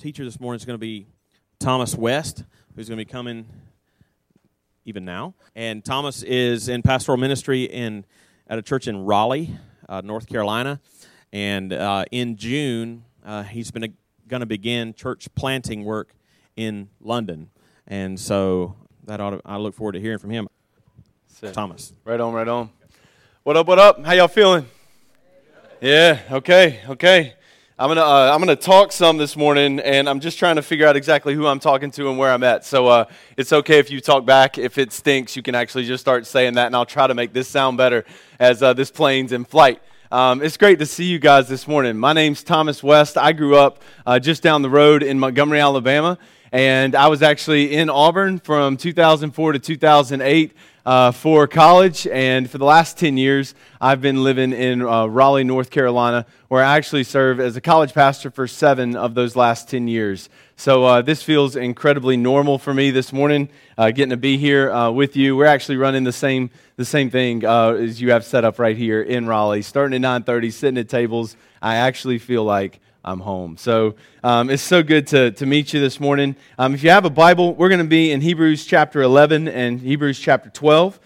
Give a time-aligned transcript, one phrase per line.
[0.00, 1.08] teacher this morning is going to be
[1.58, 2.44] Thomas West,
[2.76, 3.46] who's going to be coming
[4.84, 5.34] even now.
[5.56, 8.04] And Thomas is in pastoral ministry in
[8.46, 9.56] at a church in Raleigh,
[9.88, 10.78] uh, North Carolina.
[11.32, 13.92] And uh, in June, uh, he's been
[14.28, 16.14] going to begin church planting work
[16.54, 17.50] in London.
[17.88, 20.46] And so that ought to, I look forward to hearing from him.
[21.26, 21.52] Sick.
[21.52, 21.92] Thomas.
[22.04, 22.70] Right on, right on.
[23.42, 24.06] What up, what up?
[24.06, 24.64] How y'all feeling?
[25.80, 27.34] Yeah, okay, okay.
[27.80, 30.84] I'm gonna uh, I'm gonna talk some this morning, and I'm just trying to figure
[30.84, 32.64] out exactly who I'm talking to and where I'm at.
[32.64, 33.04] So uh,
[33.36, 34.58] it's okay if you talk back.
[34.58, 37.32] If it stinks, you can actually just start saying that, and I'll try to make
[37.32, 38.04] this sound better
[38.40, 39.80] as uh, this plane's in flight.
[40.10, 41.96] Um, it's great to see you guys this morning.
[41.96, 43.16] My name's Thomas West.
[43.16, 46.18] I grew up uh, just down the road in Montgomery, Alabama,
[46.52, 50.52] and I was actually in Auburn from 2004 to 2008
[50.86, 55.44] uh, for college, and for the last 10 years, I've been living in uh, Raleigh,
[55.44, 59.68] North Carolina, where I actually serve as a college pastor for seven of those last
[59.68, 60.30] 10 years.
[60.56, 64.72] So uh, this feels incredibly normal for me this morning, uh, getting to be here
[64.72, 65.36] uh, with you.
[65.36, 68.76] We're actually running the same the same thing uh, as you have set up right
[68.76, 71.36] here in Raleigh, starting at 9:30, sitting at tables.
[71.60, 73.56] I actually feel like I'm home.
[73.56, 76.36] So um, it's so good to, to meet you this morning.
[76.58, 79.80] Um, if you have a Bible, we're going to be in Hebrews chapter 11 and
[79.80, 81.00] Hebrews chapter 12.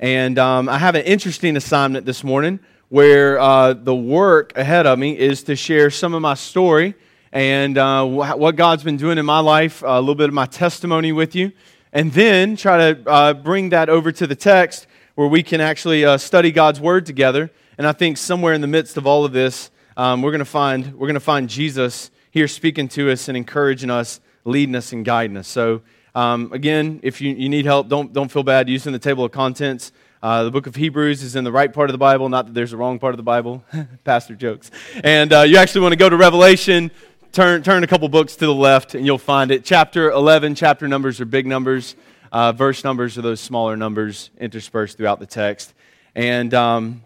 [0.00, 4.98] And um, I have an interesting assignment this morning where uh, the work ahead of
[4.98, 6.96] me is to share some of my story
[7.30, 11.12] and uh, what God's been doing in my life, a little bit of my testimony
[11.12, 11.52] with you,
[11.92, 16.04] and then try to uh, bring that over to the text where we can actually
[16.04, 17.48] uh, study God's Word together.
[17.78, 20.44] And I think somewhere in the midst of all of this, um, we're going to
[20.44, 24.92] find we're going to find Jesus here speaking to us and encouraging us, leading us
[24.92, 25.48] and guiding us.
[25.48, 25.82] So
[26.14, 29.32] um, again, if you, you need help, don't don't feel bad using the table of
[29.32, 29.92] contents.
[30.22, 32.54] Uh, the book of Hebrews is in the right part of the Bible, not that
[32.54, 33.62] there's a wrong part of the Bible.
[34.04, 34.70] Pastor jokes.
[35.02, 36.90] And uh, you actually want to go to Revelation,
[37.30, 39.64] turn, turn a couple books to the left, and you'll find it.
[39.64, 41.94] Chapter 11, chapter numbers are big numbers,
[42.32, 45.74] uh, verse numbers are those smaller numbers interspersed throughout the text.
[46.14, 47.02] And um,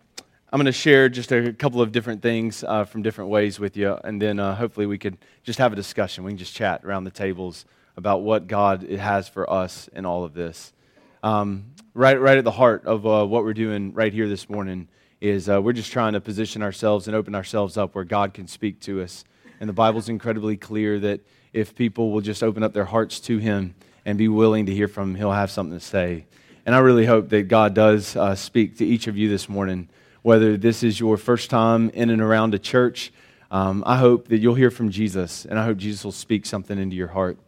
[0.51, 3.77] I'm going to share just a couple of different things uh, from different ways with
[3.77, 6.25] you, and then uh, hopefully we could just have a discussion.
[6.25, 7.67] We can just chat around the tables
[7.99, 10.73] about what God has for us in all of this.
[11.23, 14.89] Um, right, right at the heart of uh, what we're doing right here this morning
[15.21, 18.49] is uh, we're just trying to position ourselves and open ourselves up where God can
[18.49, 19.25] speak to us.
[19.61, 21.21] And the Bible's incredibly clear that
[21.53, 23.75] if people will just open up their hearts to Him
[24.07, 26.25] and be willing to hear from Him, He'll have something to say.
[26.65, 29.91] And I really hope that God does uh, speak to each of you this morning
[30.29, 33.11] whether this is your first time in and around a church,
[33.51, 36.79] um, I hope that you'll hear from Jesus, and I hope Jesus will speak something
[36.79, 37.39] into your heart.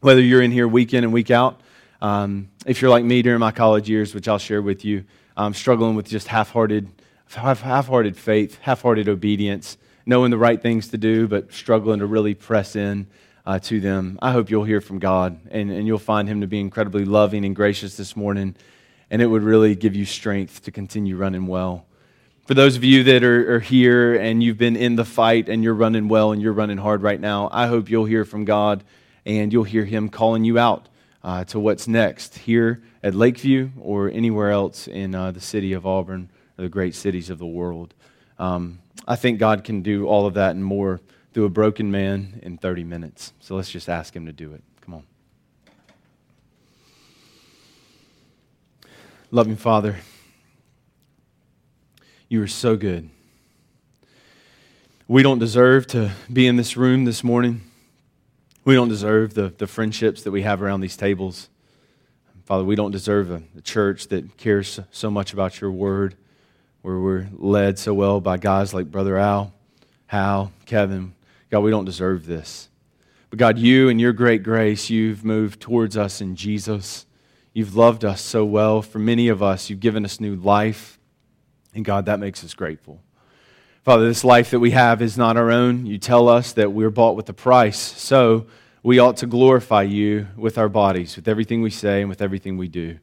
[0.00, 1.60] Whether you're in here week in and week out,
[2.02, 5.04] um, if you're like me during my college years, which I'll share with you,
[5.36, 6.88] I'm struggling with just half-hearted,
[7.28, 12.74] half-hearted faith, half-hearted obedience, knowing the right things to do, but struggling to really press
[12.74, 13.06] in
[13.46, 14.18] uh, to them.
[14.20, 17.44] I hope you'll hear from God, and, and you'll find Him to be incredibly loving
[17.44, 18.56] and gracious this morning,
[19.08, 21.84] and it would really give you strength to continue running well.
[22.48, 25.62] For those of you that are, are, here and you've been in the fight and
[25.62, 28.84] you're running well and you're running hard right now, I hope you'll hear from God
[29.26, 30.88] and you'll hear Him calling you out
[31.22, 35.86] uh, to what's next here at Lakeview or anywhere else in uh, the city of
[35.86, 37.92] Auburn or the great cities of the world.
[38.38, 41.02] Um, I think God can do all of that and more
[41.34, 43.34] through a broken man in 30 minutes.
[43.40, 44.62] So let's just ask Him to do it.
[44.80, 45.02] Come on.
[49.30, 49.96] Loving Father.
[52.30, 53.08] You are so good.
[55.06, 57.62] We don't deserve to be in this room this morning.
[58.66, 61.48] We don't deserve the, the friendships that we have around these tables.
[62.44, 66.16] Father, we don't deserve a, a church that cares so much about your word,
[66.82, 69.54] where we're led so well by guys like Brother Al,
[70.08, 71.14] Hal, Kevin.
[71.48, 72.68] God, we don't deserve this.
[73.30, 77.06] But God, you and your great grace, you've moved towards us in Jesus.
[77.54, 78.82] You've loved us so well.
[78.82, 80.97] For many of us, you've given us new life.
[81.74, 83.00] And God, that makes us grateful.
[83.84, 85.86] Father, this life that we have is not our own.
[85.86, 87.78] You tell us that we're bought with a price.
[87.78, 88.46] So
[88.82, 92.56] we ought to glorify you with our bodies, with everything we say, and with everything
[92.56, 92.98] we do.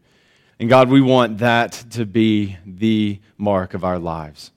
[0.59, 4.51] And God, we want that to be the mark of our lives.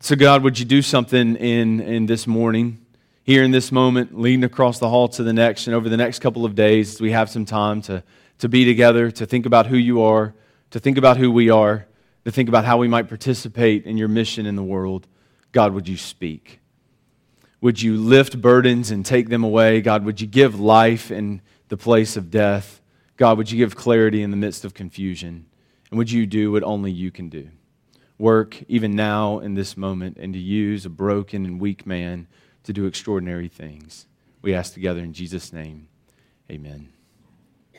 [0.00, 2.84] So, God, would you do something in, in this morning,
[3.24, 6.20] here in this moment, leading across the hall to the next, and over the next
[6.20, 8.02] couple of days, we have some time to,
[8.38, 10.34] to be together, to think about who you are,
[10.70, 11.87] to think about who we are
[12.24, 15.06] to think about how we might participate in your mission in the world,
[15.52, 16.60] God, would you speak?
[17.60, 19.80] Would you lift burdens and take them away?
[19.80, 22.80] God, would you give life in the place of death?
[23.16, 25.46] God, would you give clarity in the midst of confusion?
[25.90, 27.48] And would you do what only you can do?
[28.18, 32.28] Work even now in this moment and to use a broken and weak man
[32.64, 34.06] to do extraordinary things.
[34.42, 35.88] We ask together in Jesus' name.
[36.50, 36.88] Amen.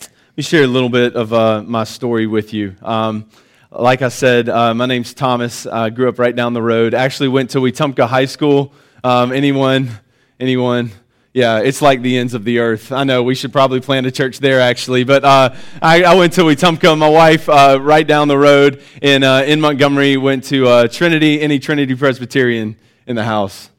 [0.01, 2.75] Let me share a little bit of uh, my story with you.
[2.81, 3.30] Um,
[3.71, 5.68] like I said, uh, my name's Thomas.
[5.68, 6.94] I grew up right down the road.
[6.95, 8.74] Actually went to Wetumpka High School.
[9.04, 9.92] Um, anyone?
[10.39, 10.92] Anyone?
[11.33, 12.92] Yeah, it's like the ends of the earth.
[12.92, 15.04] I know we should probably plant a church there, actually.
[15.04, 16.98] But uh, I, I, went to Wetumpka.
[16.98, 21.39] My wife, uh, right down the road in, uh, in Montgomery, went to uh, Trinity,
[21.39, 22.75] any Trinity Presbyterian
[23.06, 23.69] in the house.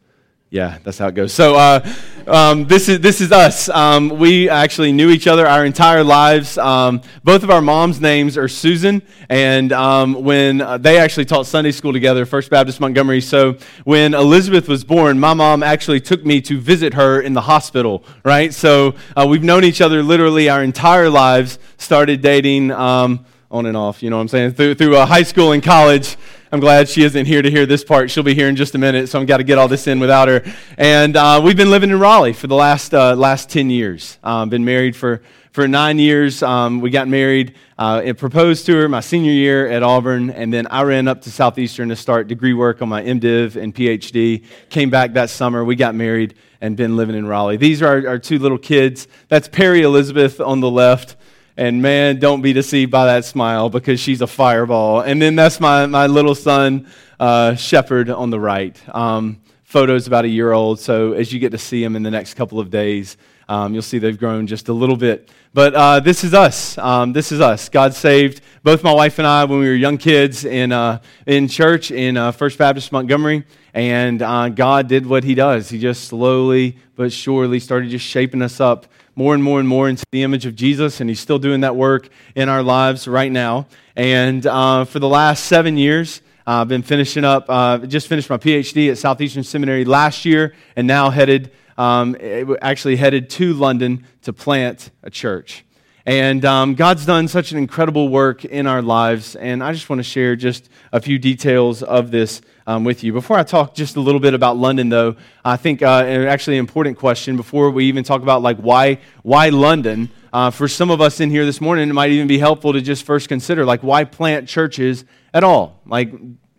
[0.53, 1.33] Yeah, that's how it goes.
[1.33, 1.89] So uh,
[2.27, 3.69] um, this is this is us.
[3.69, 6.59] Um, we actually knew each other our entire lives.
[6.59, 11.47] Um, both of our moms' names are Susan, and um, when uh, they actually taught
[11.47, 13.21] Sunday school together, First Baptist Montgomery.
[13.21, 17.43] So when Elizabeth was born, my mom actually took me to visit her in the
[17.43, 18.03] hospital.
[18.25, 18.53] Right.
[18.53, 21.61] So uh, we've known each other literally our entire lives.
[21.79, 24.03] Started dating um, on and off.
[24.03, 24.55] You know what I'm saying?
[24.55, 26.17] Through through uh, high school and college.
[26.53, 28.11] I'm glad she isn't here to hear this part.
[28.11, 30.01] She'll be here in just a minute, so I've got to get all this in
[30.01, 30.43] without her.
[30.77, 34.19] And uh, we've been living in Raleigh for the last, uh, last 10 years.
[34.25, 36.43] Um, been married for, for nine years.
[36.43, 40.53] Um, we got married uh, and proposed to her my senior year at Auburn, and
[40.53, 44.45] then I ran up to Southeastern to start degree work on my MDiv and PhD.
[44.71, 45.65] Came back that summer.
[45.65, 47.59] We got married and been living in Raleigh.
[47.59, 49.07] These are our, our two little kids.
[49.29, 51.15] That's Perry Elizabeth on the left.
[51.61, 55.03] And man, don't be deceived by that smile because she's a fireball.
[55.03, 56.89] And then that's my, my little son,
[57.21, 58.81] uh, Shepherd, on the right.
[58.97, 60.81] Um, photos about a year old.
[60.81, 63.83] So as you get to see him in the next couple of days, um, you'll
[63.83, 65.31] see they've grown just a little bit.
[65.53, 66.79] But uh, this is us.
[66.79, 67.69] Um, this is us.
[67.69, 71.47] God saved both my wife and I when we were young kids in, uh, in
[71.47, 73.45] church in uh, First Baptist Montgomery.
[73.75, 75.69] And uh, God did what He does.
[75.69, 78.87] He just slowly but surely started just shaping us up
[79.21, 81.77] more and more and more into the image of Jesus, and He's still doing that
[81.77, 83.67] work in our lives right now.
[83.95, 88.31] And uh, for the last seven years, uh, I've been finishing up, uh, just finished
[88.31, 92.17] my PhD at Southeastern Seminary last year, and now headed, um,
[92.63, 95.67] actually headed to London to plant a church.
[96.07, 99.99] And um, God's done such an incredible work in our lives, and I just want
[99.99, 103.13] to share just a few details of this um, with you.
[103.13, 106.61] Before I talk just a little bit about London, though, I think uh, actually an
[106.61, 110.11] important question before we even talk about like why why London.
[110.33, 112.81] Uh, for some of us in here this morning, it might even be helpful to
[112.81, 115.05] just first consider like why plant churches
[115.35, 115.81] at all.
[115.85, 116.13] Like,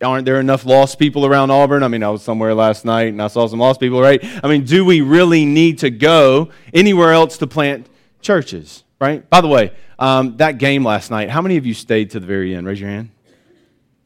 [0.03, 1.81] aren't there enough lost people around Auburn?
[1.81, 4.21] I mean, I was somewhere last night and I saw some lost people, right?
[4.43, 7.87] I mean, do we really need to go anywhere else to plant
[8.21, 9.27] churches, right?
[9.31, 12.27] By the way, um, that game last night, how many of you stayed to the
[12.27, 12.67] very end?
[12.67, 13.09] Raise your hand.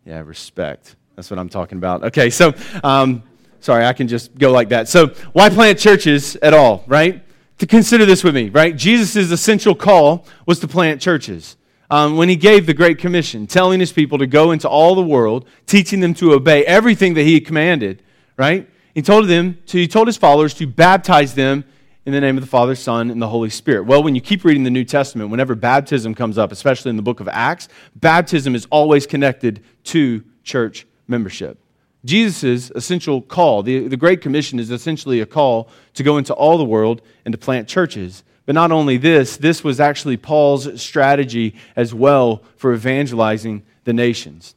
[0.06, 0.96] Yeah, respect.
[1.16, 2.06] That's what I'm talking about.
[2.06, 3.22] Okay, so, um,
[3.60, 4.88] sorry, I can just go like that.
[4.88, 7.24] So, why plant churches at all, right?
[7.58, 8.76] To consider this with me, right?
[8.76, 11.58] Jesus' essential call was to plant churches.
[11.90, 15.04] Um, when he gave the Great Commission, telling his people to go into all the
[15.04, 18.02] world, teaching them to obey everything that he commanded,
[18.38, 18.70] right?
[18.94, 21.66] He told them to, he told his followers to baptize them
[22.06, 23.84] in the name of the Father, Son, and the Holy Spirit.
[23.86, 27.02] Well, when you keep reading the New Testament, whenever baptism comes up, especially in the
[27.02, 31.58] book of Acts, baptism is always connected to church membership.
[32.06, 36.58] Jesus' essential call, the, the Great Commission, is essentially a call to go into all
[36.58, 38.24] the world and to plant churches.
[38.46, 44.55] But not only this, this was actually Paul's strategy as well for evangelizing the nations.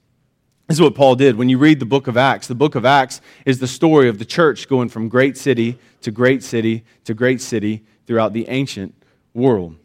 [0.69, 1.37] This is what Paul did.
[1.37, 4.19] When you read the book of Acts, the book of Acts is the story of
[4.19, 8.95] the church going from great city to great city to great city throughout the ancient
[9.33, 9.77] world.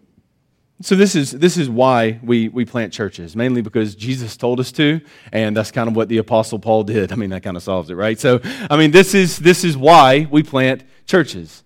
[0.81, 4.73] So this is, this is why we, we plant churches, mainly because Jesus told us
[4.73, 4.99] to,
[5.31, 7.11] and that's kind of what the Apostle Paul did.
[7.13, 8.19] I mean, that kind of solves it, right?
[8.19, 11.63] So, I mean, this is, this is why we plant churches.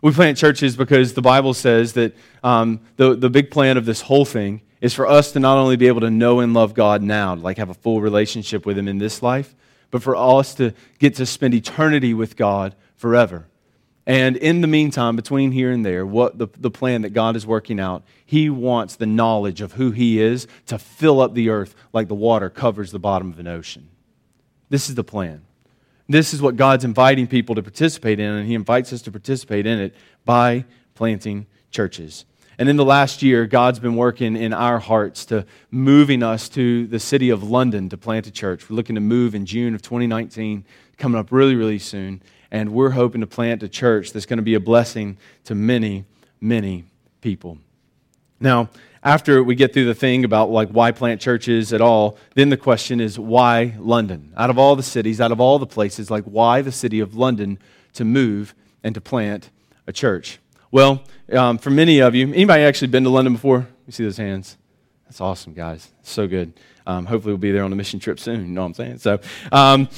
[0.00, 4.02] We plant churches because the Bible says that um, the, the big plan of this
[4.02, 7.02] whole thing is for us to not only be able to know and love God
[7.02, 9.54] now, like have a full relationship with Him in this life,
[9.90, 13.46] but for us to get to spend eternity with God forever.
[14.06, 17.46] And in the meantime, between here and there, what the, the plan that God is
[17.46, 21.74] working out, He wants the knowledge of who He is to fill up the earth
[21.92, 23.88] like the water covers the bottom of an ocean.
[24.70, 25.42] This is the plan.
[26.08, 29.66] This is what God's inviting people to participate in, and He invites us to participate
[29.66, 29.94] in it
[30.24, 32.24] by planting churches.
[32.60, 36.86] And in the last year, God's been working in our hearts to moving us to
[36.86, 38.70] the city of London to plant a church.
[38.70, 40.64] We're looking to move in June of 2019,
[40.96, 44.42] coming up really, really soon and we're hoping to plant a church that's going to
[44.42, 46.04] be a blessing to many,
[46.40, 46.84] many
[47.20, 47.58] people.
[48.40, 48.70] Now,
[49.02, 52.56] after we get through the thing about like why plant churches at all, then the
[52.56, 54.32] question is why London?
[54.36, 57.14] Out of all the cities, out of all the places, like why the city of
[57.14, 57.58] London
[57.94, 59.50] to move and to plant
[59.86, 60.38] a church?
[60.70, 63.66] Well, um, for many of you, anybody actually been to London before?
[63.86, 64.56] You see those hands?
[65.04, 65.90] That's awesome, guys.
[66.02, 66.52] So good.
[66.86, 68.40] Um, hopefully, we'll be there on a mission trip soon.
[68.42, 68.98] You know what I'm saying?
[68.98, 69.88] So, um,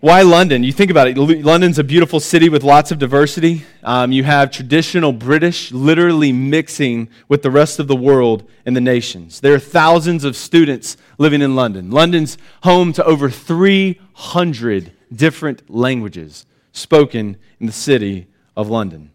[0.00, 0.62] Why London?
[0.62, 1.16] You think about it.
[1.16, 3.64] London's a beautiful city with lots of diversity.
[3.82, 8.80] Um, you have traditional British literally mixing with the rest of the world and the
[8.80, 9.40] nations.
[9.40, 11.90] There are thousands of students living in London.
[11.90, 19.12] London's home to over 300 different languages spoken in the city of London.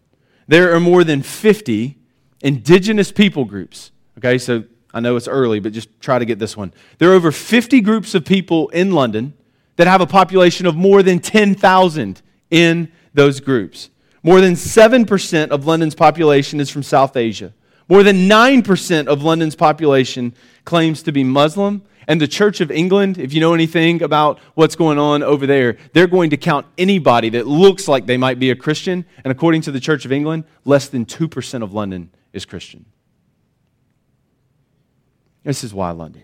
[0.52, 1.96] There are more than 50
[2.42, 3.90] indigenous people groups.
[4.18, 6.74] Okay, so I know it's early, but just try to get this one.
[6.98, 9.32] There are over 50 groups of people in London
[9.76, 13.88] that have a population of more than 10,000 in those groups.
[14.22, 17.54] More than 7% of London's population is from South Asia.
[17.92, 20.34] More than 9% of London's population
[20.64, 21.82] claims to be Muslim.
[22.08, 25.76] And the Church of England, if you know anything about what's going on over there,
[25.92, 29.04] they're going to count anybody that looks like they might be a Christian.
[29.22, 32.86] And according to the Church of England, less than 2% of London is Christian.
[35.44, 36.22] This is why London.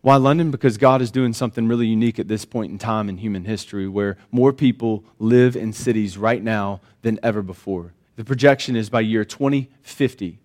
[0.00, 0.52] Why London?
[0.52, 3.88] Because God is doing something really unique at this point in time in human history
[3.88, 7.94] where more people live in cities right now than ever before.
[8.20, 10.40] The projection is by year 2050,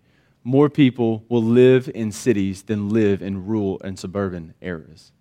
[0.46, 5.12] more people will live in cities than live in rural and suburban areas.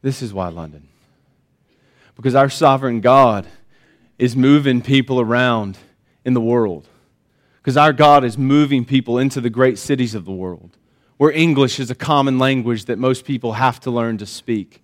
[0.00, 0.88] This is why London.
[2.16, 3.46] Because our sovereign God
[4.18, 5.76] is moving people around
[6.24, 6.88] in the world.
[7.58, 10.78] Because our God is moving people into the great cities of the world
[11.18, 14.82] where English is a common language that most people have to learn to speak,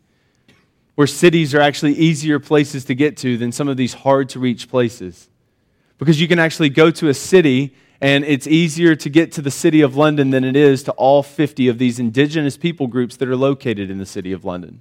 [0.95, 4.39] where cities are actually easier places to get to than some of these hard to
[4.39, 5.31] reach places.
[6.01, 9.51] Because you can actually go to a city and it's easier to get to the
[9.51, 13.29] city of London than it is to all 50 of these indigenous people groups that
[13.29, 14.81] are located in the city of London.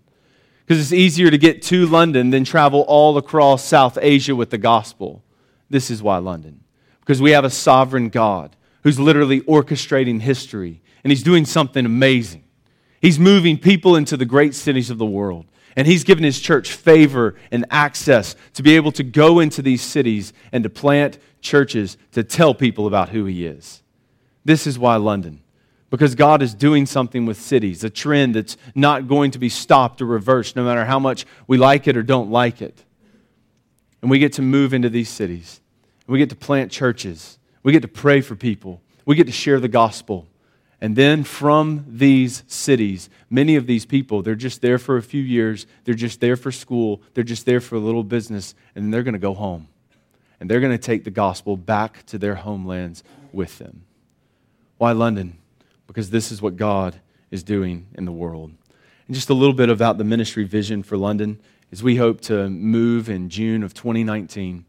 [0.66, 4.58] Because it's easier to get to London than travel all across South Asia with the
[4.58, 5.22] gospel.
[5.70, 6.62] This is why London.
[7.02, 12.46] Because we have a sovereign God who's literally orchestrating history and he's doing something amazing.
[13.02, 15.48] He's moving people into the great cities of the world.
[15.76, 19.82] And he's given his church favor and access to be able to go into these
[19.82, 23.82] cities and to plant churches to tell people about who he is.
[24.44, 25.42] This is why London.
[25.90, 30.02] Because God is doing something with cities, a trend that's not going to be stopped
[30.02, 32.84] or reversed, no matter how much we like it or don't like it.
[34.02, 35.62] And we get to move into these cities.
[36.08, 37.38] We get to plant churches.
[37.64, 38.82] We get to pray for people.
[39.06, 40.28] We get to share the gospel.
[40.82, 45.22] And then from these cities, many of these people, they're just there for a few
[45.22, 48.92] years, they're just there for school, they're just there for a little business, and then
[48.92, 49.68] they're going to go home.
[50.40, 53.84] And they're going to take the gospel back to their homelands with them.
[54.78, 55.38] Why London?
[55.86, 56.96] Because this is what God
[57.30, 58.54] is doing in the world.
[59.08, 62.50] And just a little bit about the ministry vision for London is we hope to
[62.50, 64.64] move in June of 2019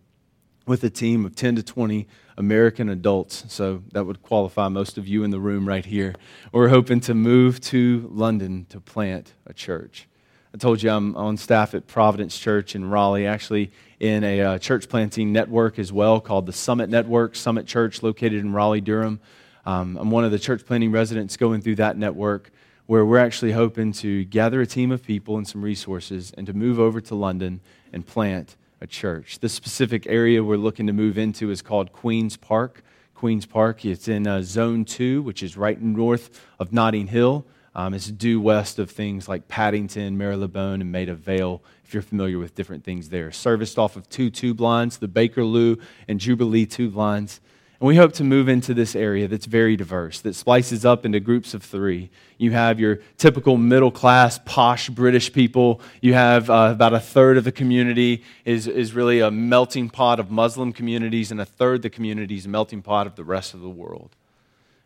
[0.67, 5.07] with a team of 10 to 20 American adults, so that would qualify most of
[5.07, 6.15] you in the room right here.
[6.53, 10.09] We're hoping to move to London to plant a church.
[10.53, 14.59] I told you I'm on staff at Providence Church in Raleigh, actually in a uh,
[14.59, 19.21] church planting network as well called the Summit Network, Summit Church, located in Raleigh, Durham.
[19.65, 22.51] Um, I'm one of the church planting residents going through that network
[22.87, 26.53] where we're actually hoping to gather a team of people and some resources and to
[26.53, 27.61] move over to London
[27.93, 29.39] and plant a church.
[29.39, 32.83] The specific area we're looking to move into is called Queen's Park.
[33.15, 37.45] Queen's Park, it's in uh, Zone 2, which is right north of Notting Hill.
[37.75, 42.39] Um, it's due west of things like Paddington, Marylebone, and Maida Vale, if you're familiar
[42.39, 43.31] with different things there.
[43.31, 47.41] Serviced off of two tube lines, the Bakerloo and Jubilee tube lines.
[47.81, 51.19] And we hope to move into this area that's very diverse, that splices up into
[51.19, 52.11] groups of three.
[52.37, 55.81] You have your typical middle class, posh British people.
[56.03, 60.21] You have uh, about a third of the community is, is really a melting pot
[60.21, 63.55] of Muslim communities, and a third the community is a melting pot of the rest
[63.55, 64.15] of the world.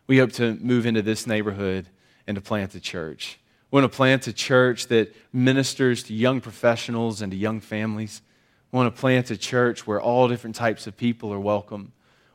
[0.07, 1.89] We hope to move into this neighborhood
[2.29, 3.41] and to plant a church.
[3.73, 8.23] We want to plant a church that ministers to young professionals and to young families.
[8.71, 11.91] We want to plant a church where all different types of people are welcome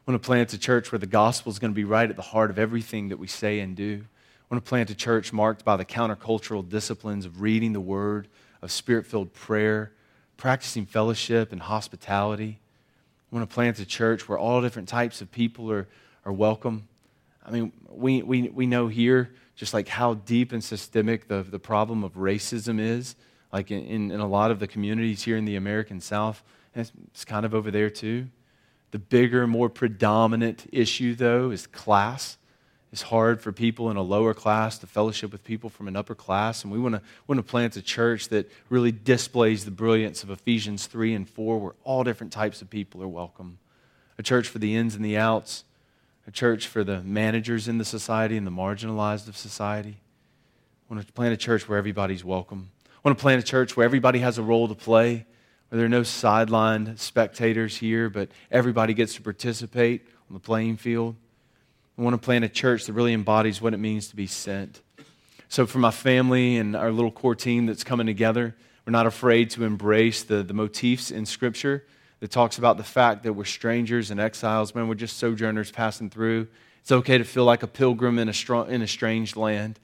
[0.10, 2.24] want to plant a church where the gospel is going to be right at the
[2.24, 4.02] heart of everything that we say and do.
[4.04, 8.28] I want to plant a church marked by the countercultural disciplines of reading the word,
[8.64, 9.92] of spirit filled prayer,
[10.36, 12.60] practicing fellowship and hospitality.
[13.32, 15.88] I want to plant a church where all different types of people are,
[16.26, 16.88] are welcome.
[17.46, 21.60] I mean, we, we, we know here just like how deep and systemic the, the
[21.60, 23.16] problem of racism is,
[23.54, 26.42] like in, in, in a lot of the communities here in the American South.
[26.74, 28.30] And it's, it's kind of over there too.
[28.92, 32.38] The bigger, more predominant issue, though, is class.
[32.92, 36.16] It's hard for people in a lower class to fellowship with people from an upper
[36.16, 36.64] class.
[36.64, 40.32] And we want to, want to plant a church that really displays the brilliance of
[40.32, 43.60] Ephesians 3 and 4, where all different types of people are welcome.
[44.18, 45.66] A church for the ins and the outs,
[46.26, 49.98] a church for the managers in the society and the marginalized of society.
[50.90, 52.72] I want to plant a church where everybody's welcome.
[52.88, 55.26] I want to plant a church where everybody has a role to play,
[55.70, 60.78] where there are no sidelined spectators here, but everybody gets to participate on the playing
[60.78, 61.16] field.
[61.98, 64.82] I want to plant a church that really embodies what it means to be sent.
[65.48, 69.50] So, for my family and our little core team that's coming together, we're not afraid
[69.52, 71.86] to embrace the, the motifs in Scripture
[72.20, 74.74] that talks about the fact that we're strangers and exiles.
[74.76, 76.48] Man, we're just sojourners passing through.
[76.82, 79.80] It's okay to feel like a pilgrim in a, strong, in a strange land.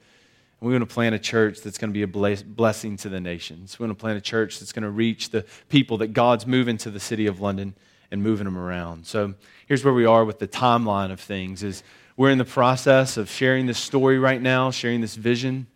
[0.60, 3.78] And we're to plant a church that's going to be a blessing to the nations.
[3.78, 6.78] We want to plant a church that's going to reach the people that God's moving
[6.78, 7.74] to the city of London
[8.10, 9.06] and moving them around.
[9.06, 9.34] So
[9.66, 11.82] here's where we are with the timeline of things is
[12.16, 15.66] we're in the process of sharing this story right now, sharing this vision.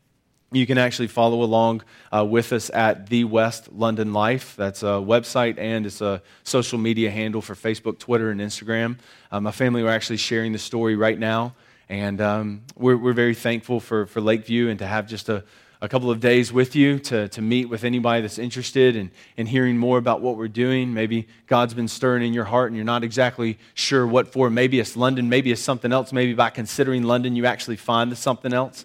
[0.53, 4.57] You can actually follow along uh, with us at The West London Life.
[4.57, 8.99] That's a website and it's a social media handle for Facebook, Twitter, and Instagram.
[9.31, 11.55] Uh, my family are actually sharing the story right now,
[11.91, 15.43] and um, we're, we're very thankful for, for Lakeview and to have just a,
[15.81, 19.47] a couple of days with you to, to meet with anybody that's interested in, in
[19.47, 20.95] hearing more about what we're doing.
[20.95, 24.49] Maybe God's been stirring in your heart and you're not exactly sure what for.
[24.51, 26.13] Maybe it's London, maybe it's something else.
[26.13, 28.85] Maybe by considering London, you actually find something else.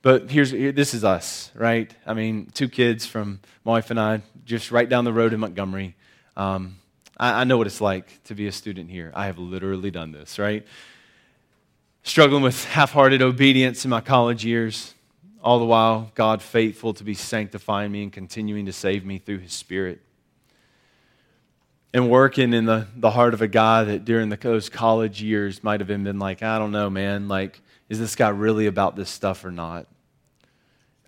[0.00, 1.94] But here's this is us, right?
[2.06, 5.40] I mean, two kids from my wife and I, just right down the road in
[5.40, 5.94] Montgomery.
[6.38, 6.78] Um,
[7.18, 9.12] I, I know what it's like to be a student here.
[9.14, 10.66] I have literally done this, right?
[12.02, 14.94] Struggling with half hearted obedience in my college years,
[15.42, 19.38] all the while, God faithful to be sanctifying me and continuing to save me through
[19.38, 20.00] His Spirit.
[21.92, 25.64] And working in the, the heart of a guy that during the, those college years
[25.64, 29.10] might have been like, I don't know, man, like, is this guy really about this
[29.10, 29.86] stuff or not?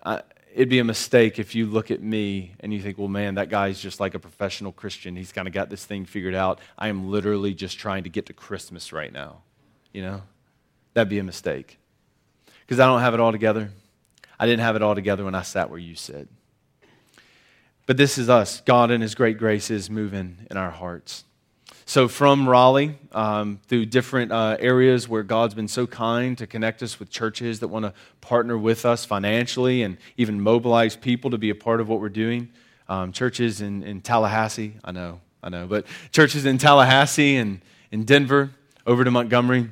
[0.04, 0.22] I,
[0.54, 3.48] it'd be a mistake if you look at me and you think, well, man, that
[3.48, 5.14] guy's just like a professional Christian.
[5.16, 6.60] He's kind of got this thing figured out.
[6.76, 9.42] I am literally just trying to get to Christmas right now.
[9.92, 10.22] You know?
[10.94, 11.78] That'd be a mistake.
[12.60, 13.70] Because I don't have it all together.
[14.38, 16.28] I didn't have it all together when I sat where you sit.
[17.86, 18.60] But this is us.
[18.60, 21.24] God, in His great grace, is moving in our hearts.
[21.84, 26.82] So, from Raleigh, um, through different uh, areas where God's been so kind to connect
[26.82, 31.38] us with churches that want to partner with us financially and even mobilize people to
[31.38, 32.50] be a part of what we're doing.
[32.88, 38.04] Um, churches in, in Tallahassee, I know, I know, but churches in Tallahassee and in
[38.04, 38.50] Denver,
[38.86, 39.70] over to Montgomery,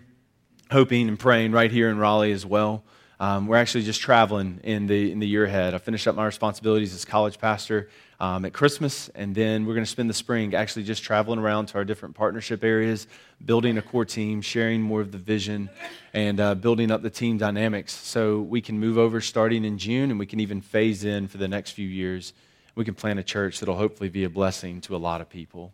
[0.71, 2.85] hoping and praying right here in Raleigh as well.
[3.19, 5.75] Um, we're actually just traveling in the, in the year ahead.
[5.75, 9.85] I finished up my responsibilities as college pastor um, at Christmas, and then we're going
[9.85, 13.09] to spend the spring actually just traveling around to our different partnership areas,
[13.45, 15.69] building a core team, sharing more of the vision,
[16.15, 20.11] and uh, building up the team dynamics so we can move over starting in June
[20.11, 22.33] and we can even phase in for the next few years.
[22.75, 25.73] We can plant a church that'll hopefully be a blessing to a lot of people.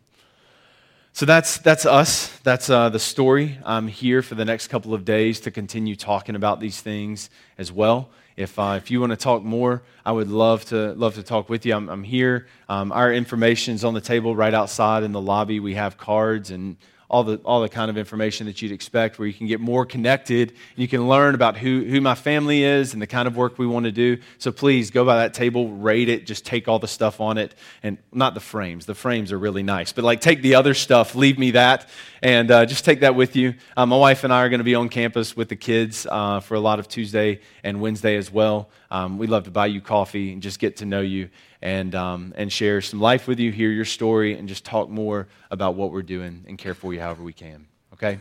[1.17, 2.27] So that's, that's us.
[2.43, 3.57] That's uh, the story.
[3.65, 7.71] I'm here for the next couple of days to continue talking about these things as
[7.71, 8.11] well.
[8.35, 11.49] If, uh, if you want to talk more, I would love to, love to talk
[11.49, 11.73] with you.
[11.73, 12.45] I'm, I'm here.
[12.69, 15.59] Um, our information is on the table right outside in the lobby.
[15.59, 16.77] We have cards and
[17.09, 19.85] all the, all the kind of information that you'd expect, where you can get more
[19.85, 20.53] connected.
[20.75, 23.65] You can learn about who, who my family is and the kind of work we
[23.65, 24.17] want to do.
[24.39, 27.55] So please go by that table, rate it, just take all the stuff on it.
[27.81, 31.15] And not the frames, the frames are really nice, but like take the other stuff,
[31.15, 31.87] leave me that,
[32.21, 33.53] and uh, just take that with you.
[33.77, 36.41] Uh, my wife and I are going to be on campus with the kids uh,
[36.41, 38.69] for a lot of Tuesday and Wednesday as well.
[38.89, 41.29] Um, we'd love to buy you coffee and just get to know you
[41.61, 45.27] and, um, and share some life with you, hear your story, and just talk more
[45.51, 47.67] about what we're doing and care for you however we can.
[47.93, 48.19] Okay?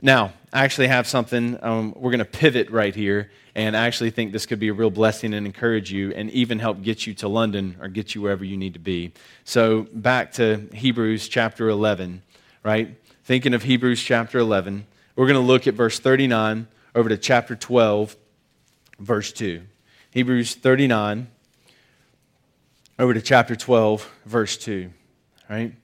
[0.00, 1.58] Now, I actually have something.
[1.62, 4.72] Um, we're going to pivot right here, and I actually think this could be a
[4.72, 8.22] real blessing and encourage you and even help get you to London or get you
[8.22, 9.12] wherever you need to be.
[9.44, 12.22] So, back to Hebrews chapter 11,
[12.64, 12.96] right?
[13.24, 17.54] Thinking of Hebrews chapter 11, we're going to look at verse 39 over to chapter
[17.54, 18.16] 12,
[18.98, 19.62] verse 2.
[20.10, 21.28] Hebrews 39
[22.98, 24.90] over to chapter 12, verse 2.
[25.48, 25.74] Right?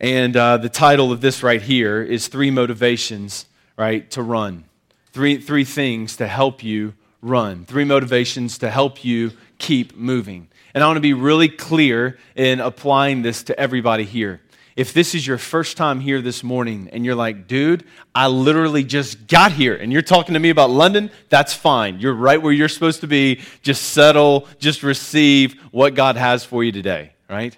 [0.00, 4.64] And uh, the title of this right here is Three Motivations, right, to run.
[5.12, 7.64] Three, three things to help you run.
[7.64, 10.48] Three motivations to help you keep moving.
[10.72, 14.40] And I want to be really clear in applying this to everybody here
[14.76, 18.84] if this is your first time here this morning and you're like, dude, I literally
[18.84, 22.00] just got here and you're talking to me about London, that's fine.
[22.00, 23.40] You're right where you're supposed to be.
[23.62, 27.56] Just settle, just receive what God has for you today, right?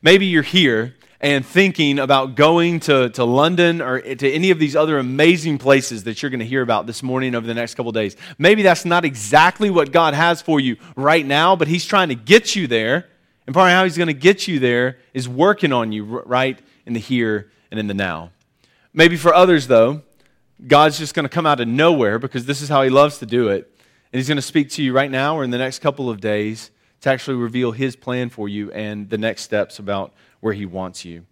[0.00, 4.74] Maybe you're here and thinking about going to, to London or to any of these
[4.74, 7.92] other amazing places that you're going to hear about this morning over the next couple
[7.92, 8.16] days.
[8.38, 12.16] Maybe that's not exactly what God has for you right now, but He's trying to
[12.16, 13.08] get you there
[13.52, 16.58] and part of how he's going to get you there is working on you right
[16.86, 18.30] in the here and in the now.
[18.94, 20.00] Maybe for others, though,
[20.66, 23.26] God's just going to come out of nowhere because this is how he loves to
[23.26, 23.70] do it.
[24.10, 26.18] And he's going to speak to you right now or in the next couple of
[26.18, 26.70] days
[27.02, 31.04] to actually reveal His plan for you and the next steps about where He wants
[31.04, 31.26] you.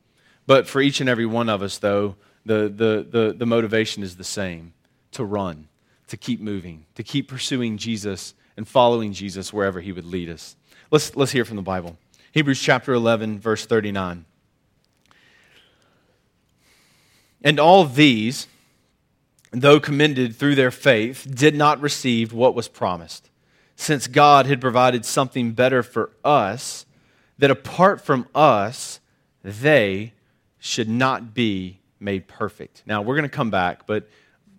[0.47, 4.17] But for each and every one of us, though, the, the, the, the motivation is
[4.17, 4.75] the same
[5.13, 5.69] to run,
[6.09, 10.55] to keep moving, to keep pursuing Jesus and following Jesus wherever He would lead us.
[10.91, 11.97] Let's, let's hear from the Bible.
[12.33, 14.25] Hebrews chapter 11, verse 39.
[17.43, 18.47] And all these,
[19.51, 23.31] though commended through their faith, did not receive what was promised,
[23.75, 26.87] since God had provided something better for us,
[27.39, 29.01] that apart from us,
[29.43, 30.13] they
[30.61, 32.83] should not be made perfect.
[32.87, 34.09] Now, we're going to come back, but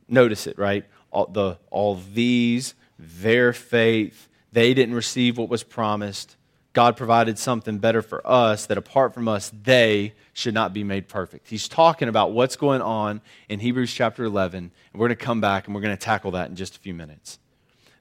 [0.09, 0.83] notice it, right?
[1.11, 6.35] All, the, all these, their faith, they didn't receive what was promised.
[6.73, 11.09] God provided something better for us that apart from us, they should not be made
[11.09, 11.49] perfect.
[11.49, 15.41] He's talking about what's going on in Hebrews chapter 11, and we're going to come
[15.41, 17.39] back and we're going to tackle that in just a few minutes.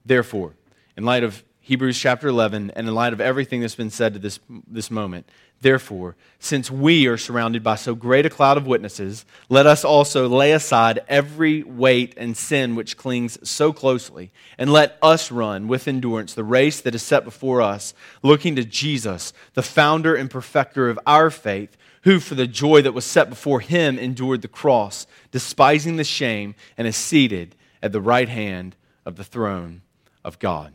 [0.04, 0.54] Therefore,
[0.96, 4.18] in light of Hebrews chapter 11, and in light of everything that's been said to
[4.18, 5.28] this, this moment,
[5.62, 10.26] Therefore, since we are surrounded by so great a cloud of witnesses, let us also
[10.26, 15.86] lay aside every weight and sin which clings so closely, and let us run with
[15.86, 17.92] endurance the race that is set before us,
[18.22, 22.94] looking to Jesus, the founder and perfecter of our faith, who for the joy that
[22.94, 28.00] was set before him endured the cross, despising the shame, and is seated at the
[28.00, 29.82] right hand of the throne
[30.24, 30.72] of God.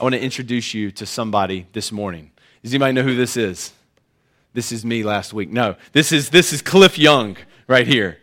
[0.00, 2.30] I want to introduce you to somebody this morning.
[2.62, 3.72] Does anybody know who this is?
[4.56, 5.50] This is me last week.
[5.50, 7.36] No, this is, this is Cliff Young
[7.68, 8.16] right here.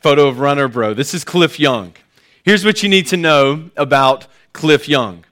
[0.00, 0.92] Photo of Runner Bro.
[0.94, 1.94] This is Cliff Young.
[2.44, 5.24] Here's what you need to know about Cliff Young.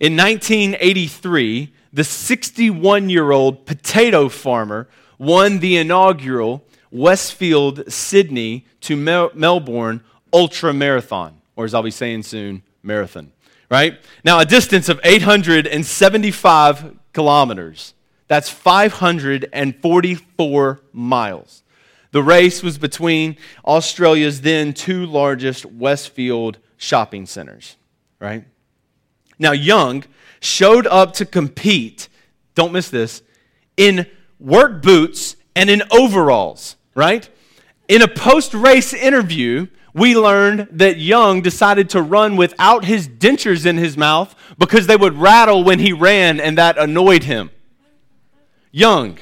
[0.00, 9.30] In 1983, the 61 year old potato farmer won the inaugural Westfield Sydney to Mel-
[9.32, 13.32] Melbourne Ultra Marathon, or as I'll be saying soon, marathon,
[13.70, 13.98] right?
[14.24, 17.94] Now, a distance of 875 kilometers.
[18.32, 21.62] That's 544 miles.
[22.12, 27.76] The race was between Australia's then two largest Westfield shopping centers,
[28.18, 28.46] right?
[29.38, 30.04] Now, Young
[30.40, 32.08] showed up to compete,
[32.54, 33.20] don't miss this,
[33.76, 34.06] in
[34.40, 37.28] work boots and in overalls, right?
[37.86, 43.66] In a post race interview, we learned that Young decided to run without his dentures
[43.66, 47.50] in his mouth because they would rattle when he ran and that annoyed him.
[48.72, 49.18] Young,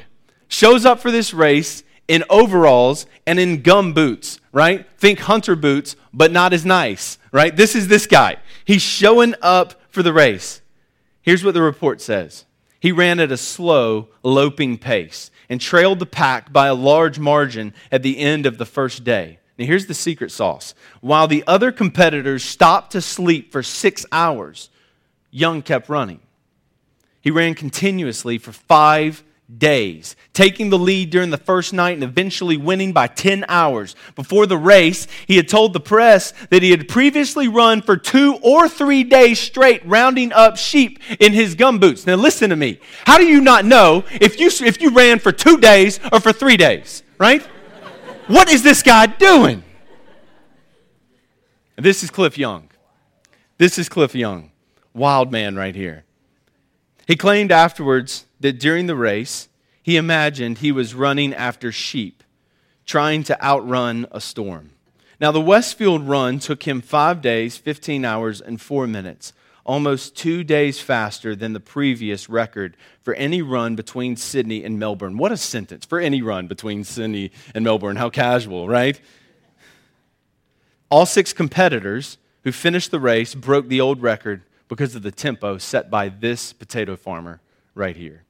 [0.48, 4.86] shows up for this race in overalls and in gum boots, right?
[4.98, 7.54] Think hunter boots, but not as nice, right?
[7.54, 8.36] This is this guy.
[8.64, 10.62] He's showing up for the race.
[11.22, 12.46] Here's what the report says
[12.80, 17.74] He ran at a slow, loping pace and trailed the pack by a large margin
[17.90, 19.38] at the end of the first day.
[19.58, 20.74] Now, here's the secret sauce.
[21.00, 24.70] While the other competitors stopped to sleep for six hours,
[25.30, 26.20] Young kept running.
[27.20, 29.22] He ran continuously for five
[29.58, 33.96] days, taking the lead during the first night and eventually winning by 10 hours.
[34.14, 38.38] Before the race, he had told the press that he had previously run for two
[38.42, 42.06] or three days straight, rounding up sheep in his gumboots.
[42.06, 42.80] Now, listen to me.
[43.04, 46.32] How do you not know if you, if you ran for two days or for
[46.32, 47.42] three days, right?
[48.26, 49.64] what is this guy doing?
[51.76, 52.70] This is Cliff Young.
[53.58, 54.52] This is Cliff Young.
[54.94, 56.04] Wild man right here.
[57.10, 59.48] He claimed afterwards that during the race,
[59.82, 62.22] he imagined he was running after sheep,
[62.86, 64.70] trying to outrun a storm.
[65.20, 69.32] Now, the Westfield run took him five days, 15 hours, and four minutes,
[69.66, 75.18] almost two days faster than the previous record for any run between Sydney and Melbourne.
[75.18, 77.96] What a sentence for any run between Sydney and Melbourne.
[77.96, 79.00] How casual, right?
[80.92, 85.58] All six competitors who finished the race broke the old record because of the tempo
[85.58, 87.40] set by this potato farmer
[87.74, 88.22] right here.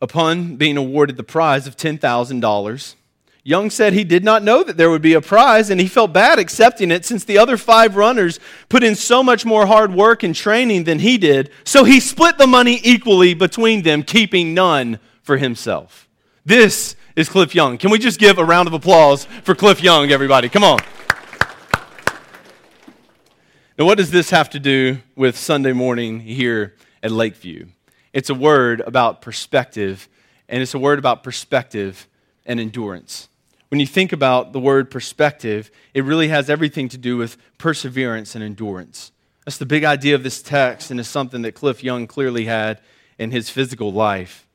[0.00, 2.94] Upon being awarded the prize of $10,000,
[3.42, 6.12] Young said he did not know that there would be a prize and he felt
[6.12, 10.22] bad accepting it since the other five runners put in so much more hard work
[10.22, 11.50] and training than he did.
[11.64, 16.08] So he split the money equally between them, keeping none for himself.
[16.44, 17.78] This is Cliff Young.
[17.78, 20.50] Can we just give a round of applause for Cliff Young, everybody?
[20.50, 20.80] Come on.
[23.76, 27.66] Now, what does this have to do with Sunday morning here at Lakeview?
[28.12, 30.08] It's a word about perspective,
[30.48, 32.06] and it's a word about perspective
[32.46, 33.28] and endurance.
[33.70, 38.36] When you think about the word perspective, it really has everything to do with perseverance
[38.36, 39.10] and endurance.
[39.44, 42.80] That's the big idea of this text, and it's something that Cliff Young clearly had
[43.18, 44.46] in his physical life.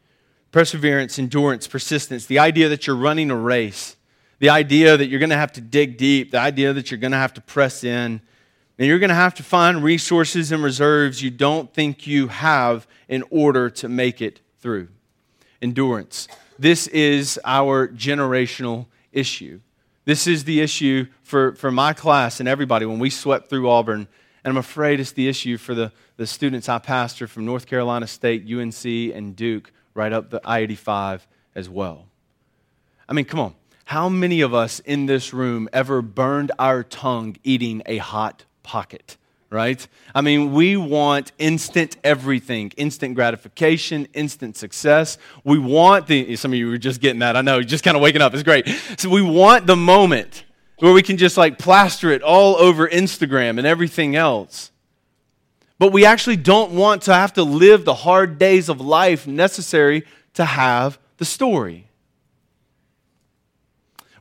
[0.53, 3.97] Perseverance, endurance, persistence, the idea that you're running a race,
[4.39, 7.12] the idea that you're going to have to dig deep, the idea that you're going
[7.12, 8.21] to have to press in,
[8.79, 12.87] Now, you're going to have to find resources and reserves you don't think you have
[13.09, 14.87] in order to make it through.
[15.61, 16.29] Endurance.
[16.57, 19.59] This is our generational issue.
[20.05, 24.07] This is the issue for, for my class and everybody when we swept through Auburn.
[24.45, 28.07] And I'm afraid it's the issue for the, the students I pastor from North Carolina
[28.07, 32.05] State, UNC, and Duke, right up the I 85 as well.
[33.09, 33.55] I mean, come on.
[33.83, 39.17] How many of us in this room ever burned our tongue eating a hot pocket?
[39.49, 39.88] Right?
[40.13, 45.17] I mean, we want instant everything, instant gratification, instant success.
[45.43, 47.36] We want the, some of you were just getting that.
[47.36, 48.32] I know, just kind of waking up.
[48.36, 48.67] It's great.
[48.99, 50.43] So we want the moment
[50.77, 54.69] where we can just like plaster it all over Instagram and everything else.
[55.79, 60.05] But we actually don't want to have to live the hard days of life necessary
[60.36, 61.88] to have the story.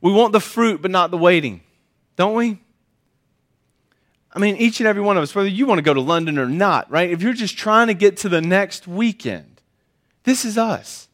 [0.01, 1.61] We want the fruit, but not the waiting,
[2.17, 2.61] don't we?
[4.33, 6.39] I mean, each and every one of us, whether you want to go to London
[6.39, 7.11] or not, right?
[7.11, 9.63] If you're just trying to get to the next weekend,
[10.25, 11.09] this is us.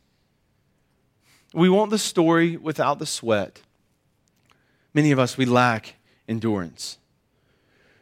[1.53, 3.61] We want the story without the sweat.
[4.92, 5.94] Many of us, we lack
[6.29, 6.98] endurance.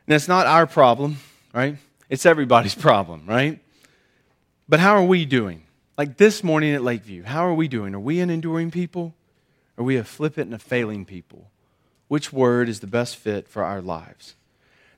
[0.07, 1.19] And it's not our problem,
[1.53, 1.77] right?
[2.09, 3.61] It's everybody's problem, right?
[4.69, 5.65] But how are we doing?
[5.99, 7.95] Like this morning at Lakeview, how are we doing?
[7.95, 9.15] Are we an enduring people?
[9.77, 11.51] Are we a flippant and a failing people?
[12.09, 14.35] Which word is the best fit for our lives?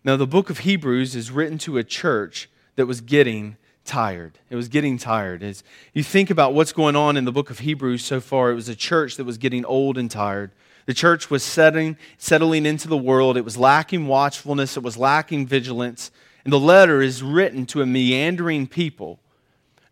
[0.04, 4.38] Now, the book of Hebrews is written to a church that was getting tired.
[4.50, 5.42] It was getting tired.
[5.42, 5.64] As
[5.94, 8.68] you think about what's going on in the book of Hebrews so far, it was
[8.68, 10.50] a church that was getting old and tired.
[10.86, 13.38] The church was setting, settling into the world.
[13.38, 14.76] It was lacking watchfulness.
[14.76, 16.10] It was lacking vigilance.
[16.44, 19.18] And the letter is written to a meandering people.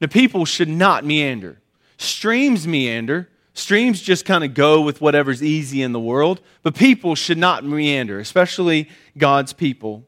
[0.01, 1.61] The people should not meander.
[1.96, 7.14] Streams meander, Streams just kind of go with whatever's easy in the world, but people
[7.14, 8.88] should not meander, especially
[9.18, 10.06] God's people.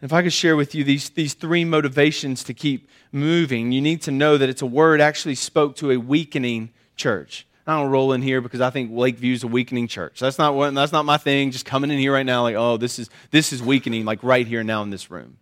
[0.00, 3.82] And if I could share with you these, these three motivations to keep moving, you
[3.82, 7.46] need to know that it's a word actually spoke to a weakening church.
[7.66, 10.18] I don't roll in here because I think Lakeview is a weakening church.
[10.18, 12.78] That's not, what, that's not my thing, just coming in here right now like, oh,
[12.78, 15.36] this is, this is weakening, like right here now in this room.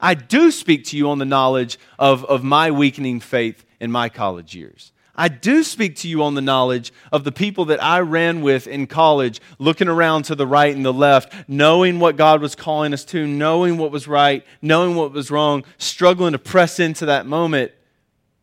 [0.00, 4.08] I do speak to you on the knowledge of, of my weakening faith in my
[4.08, 4.92] college years.
[5.18, 8.68] I do speak to you on the knowledge of the people that I ran with
[8.68, 12.94] in college, looking around to the right and the left, knowing what God was calling
[12.94, 17.26] us to, knowing what was right, knowing what was wrong, struggling to press into that
[17.26, 17.72] moment.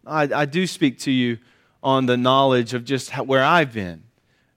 [0.06, 1.38] I, I do speak to you
[1.82, 4.04] on the knowledge of just how, where I've been.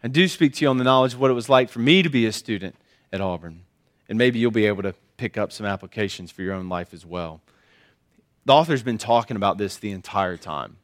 [0.02, 2.02] I do speak to you on the knowledge of what it was like for me
[2.02, 2.74] to be a student
[3.12, 3.62] at Auburn.
[4.09, 7.07] And maybe you'll be able to pick up some applications for your own life as
[7.07, 7.40] well.
[8.44, 10.78] The author's been talking about this the entire time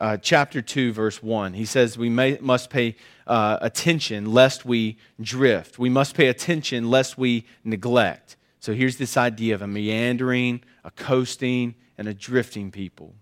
[0.00, 1.52] uh, chapter 2, verse 1.
[1.52, 5.78] He says we may, must pay uh, attention lest we drift.
[5.78, 8.36] We must pay attention lest we neglect.
[8.60, 13.14] So here's this idea of a meandering, a coasting, and a drifting people.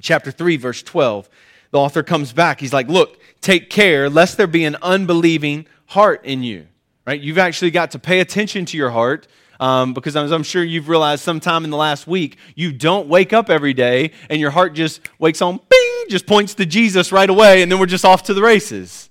[0.00, 1.28] Chapter 3, verse 12,
[1.70, 2.60] the author comes back.
[2.60, 6.66] He's like, Look, take care lest there be an unbelieving heart in you.
[7.06, 7.20] Right?
[7.20, 9.28] You've actually got to pay attention to your heart
[9.60, 13.32] um, because as I'm sure you've realized sometime in the last week, you don't wake
[13.32, 17.28] up every day and your heart just wakes on, bing, just points to Jesus right
[17.28, 19.10] away, and then we're just off to the races.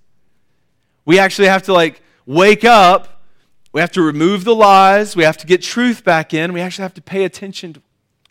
[1.05, 3.23] We actually have to like wake up.
[3.71, 5.15] We have to remove the lies.
[5.15, 6.53] We have to get truth back in.
[6.53, 7.81] We actually have to pay attention to,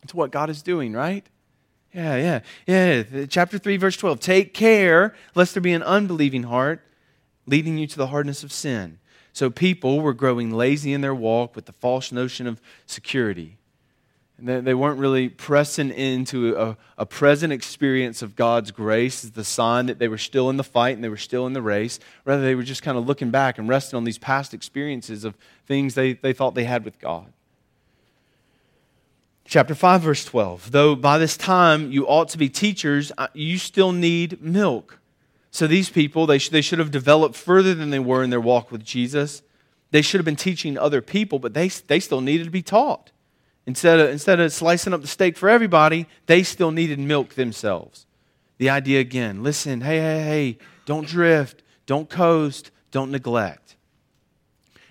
[0.08, 1.24] to what God is doing, right?
[1.92, 3.26] Yeah, yeah, yeah.
[3.26, 4.18] Chapter 3, verse 12.
[4.18, 6.80] Take care lest there be an unbelieving heart
[7.46, 8.98] leading you to the hardness of sin.
[9.34, 13.58] So people were growing lazy in their walk with the false notion of security.
[14.38, 19.44] And they weren't really pressing into a, a, present experience of God's grace as the
[19.44, 21.98] sign that they were still in the fight and they were still in the race.
[22.24, 25.36] Rather, they were just kind of looking back and resting on these past experiences of
[25.66, 27.32] things they, they thought they had with God.
[29.44, 30.70] Chapter 5, verse 12.
[30.70, 34.98] Though by this time you ought to be teachers, you still need milk
[35.54, 38.40] so these people, they, sh- they should have developed further than they were in their
[38.40, 39.40] walk with Jesus.
[39.92, 43.12] They should have been teaching other people, but they, they still needed to be taught.
[43.64, 48.04] Instead of, instead of slicing up the steak for everybody, they still needed milk themselves.
[48.58, 53.76] The idea again listen, hey, hey, hey, don't drift, don't coast, don't neglect.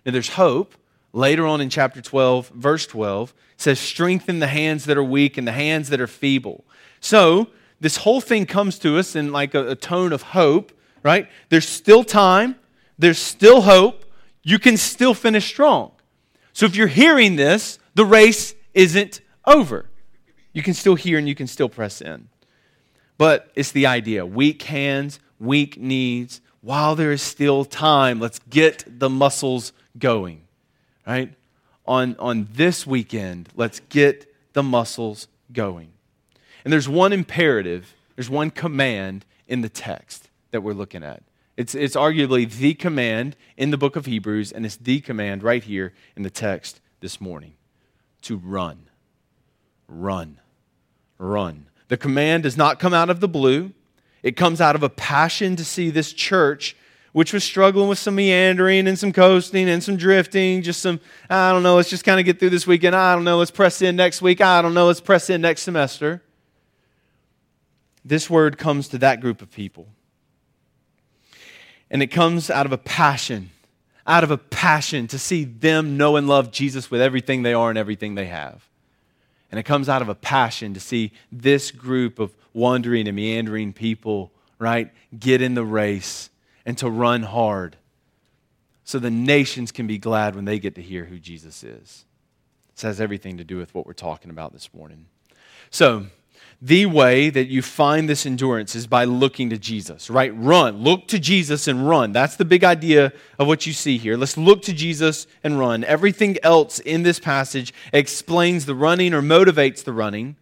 [0.05, 0.75] Now there's hope.
[1.11, 5.45] Later on in chapter 12, verse 12, says, strengthen the hands that are weak and
[5.45, 6.63] the hands that are feeble.
[7.01, 7.49] So,
[7.83, 10.71] this whole thing comes to us in like a, a tone of hope,
[11.03, 11.29] right?
[11.49, 12.55] There's still time,
[12.97, 14.05] there's still hope,
[14.41, 15.91] you can still finish strong.
[16.53, 19.85] So if you're hearing this, the race isn't over.
[20.51, 22.29] You can still hear and you can still press in.
[23.17, 26.41] But it's the idea weak hands, weak knees.
[26.61, 30.41] While there is still time, let's get the muscles going,
[31.05, 31.33] right?
[31.85, 35.92] on, on this weekend, let's get the muscles going.
[36.63, 41.23] And there's one imperative, there's one command in the text that we're looking at.
[41.55, 45.63] It's, it's arguably the command in the book of Hebrews, and it's the command right
[45.63, 47.53] here in the text this morning
[48.23, 48.87] to run.
[49.87, 50.39] Run.
[51.19, 51.67] Run.
[51.89, 53.71] The command does not come out of the blue,
[54.23, 56.77] it comes out of a passion to see this church
[57.11, 60.99] which was struggling with some meandering and some coasting and some drifting, just some,
[61.29, 62.95] I don't know, let's just kind of get through this weekend.
[62.95, 64.41] I don't know, let's press in next week.
[64.41, 66.23] I don't know, let's press in next semester.
[68.05, 69.87] This word comes to that group of people.
[71.89, 73.51] And it comes out of a passion,
[74.07, 77.69] out of a passion to see them know and love Jesus with everything they are
[77.69, 78.67] and everything they have.
[79.51, 83.73] And it comes out of a passion to see this group of wandering and meandering
[83.73, 86.31] people, right, get in the race
[86.65, 87.77] and to run hard
[88.83, 92.05] so the nations can be glad when they get to hear who Jesus is.
[92.75, 95.05] This has everything to do with what we're talking about this morning.
[95.69, 96.07] So,
[96.63, 100.33] the way that you find this endurance is by looking to Jesus, right?
[100.33, 100.77] Run.
[100.77, 102.13] Look to Jesus and run.
[102.13, 104.15] That's the big idea of what you see here.
[104.15, 105.83] Let's look to Jesus and run.
[105.83, 110.37] Everything else in this passage explains the running or motivates the running.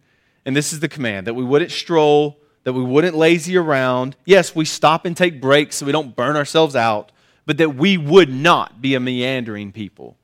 [0.46, 4.16] And this is the command that we wouldn't stroll that we wouldn't lazy around.
[4.24, 7.10] Yes, we stop and take breaks so we don't burn ourselves out,
[7.44, 10.16] but that we would not be a meandering people.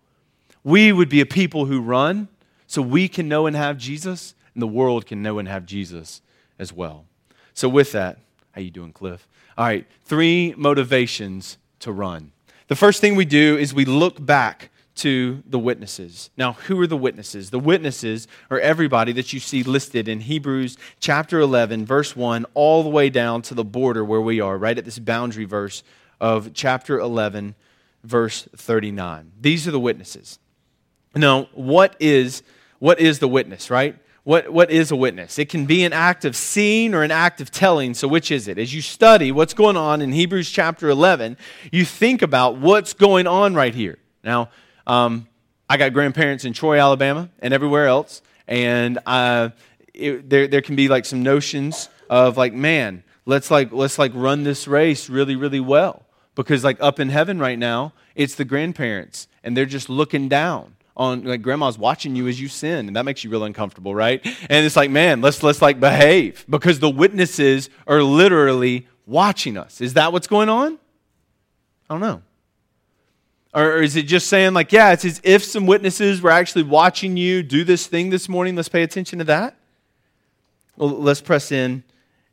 [0.62, 2.28] We would be a people who run
[2.66, 6.20] so we can know and have Jesus, and the world can know and have Jesus
[6.58, 7.04] as well.
[7.54, 8.18] So with that,
[8.50, 9.28] how you doing, Cliff?
[9.56, 12.32] All right, three motivations to run.
[12.66, 16.30] The first thing we do is we look back to the witnesses.
[16.36, 17.50] Now, who are the witnesses?
[17.50, 22.82] The witnesses are everybody that you see listed in Hebrews chapter 11, verse 1, all
[22.82, 25.84] the way down to the border where we are, right at this boundary verse
[26.20, 27.54] of chapter 11,
[28.02, 29.30] verse 39.
[29.40, 30.40] These are the witnesses.
[31.14, 32.42] Now, what is,
[32.80, 33.96] what is the witness, right?
[34.28, 35.38] What, what is a witness?
[35.38, 37.94] It can be an act of seeing or an act of telling.
[37.94, 38.58] So, which is it?
[38.58, 41.38] As you study what's going on in Hebrews chapter 11,
[41.72, 43.96] you think about what's going on right here.
[44.22, 44.50] Now,
[44.86, 45.28] um,
[45.66, 49.48] I got grandparents in Troy, Alabama, and everywhere else, and uh,
[49.94, 54.12] it, there there can be like some notions of like, man, let's like let's like
[54.14, 58.44] run this race really really well because like up in heaven right now, it's the
[58.44, 62.96] grandparents, and they're just looking down on like grandma's watching you as you sin and
[62.96, 66.80] that makes you real uncomfortable right and it's like man let's let's like behave because
[66.80, 70.78] the witnesses are literally watching us is that what's going on
[71.88, 72.20] i don't know
[73.54, 77.16] or is it just saying, like, yeah, it's as if some witnesses were actually watching
[77.16, 78.56] you do this thing this morning?
[78.56, 79.56] Let's pay attention to that.
[80.76, 81.82] Well, let's press in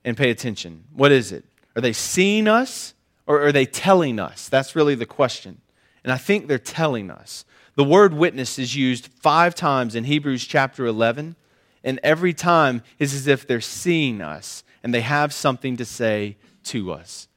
[0.03, 0.83] and pay attention.
[0.93, 1.45] What is it?
[1.75, 2.93] Are they seeing us
[3.25, 4.49] or are they telling us?
[4.49, 5.61] That's really the question.
[6.03, 7.45] And I think they're telling us.
[7.75, 11.35] The word witness is used five times in Hebrews chapter 11,
[11.83, 16.37] and every time is as if they're seeing us and they have something to say
[16.65, 17.27] to us.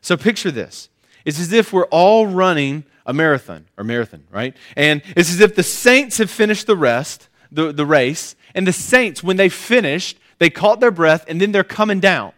[0.00, 0.88] So picture this
[1.24, 4.54] it's as if we're all running a marathon or marathon, right?
[4.76, 8.72] And it's as if the saints have finished the rest, the, the race, and the
[8.72, 12.32] saints, when they finished, they caught their breath and then they're coming down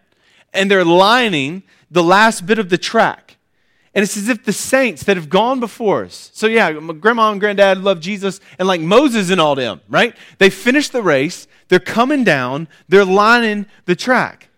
[0.54, 3.27] and they're lining the last bit of the track.
[3.94, 6.30] And it's as if the saints that have gone before us.
[6.34, 10.14] So, yeah, grandma and granddad love Jesus, and like Moses and all them, right?
[10.38, 14.48] They finished the race, they're coming down, they're lining the track.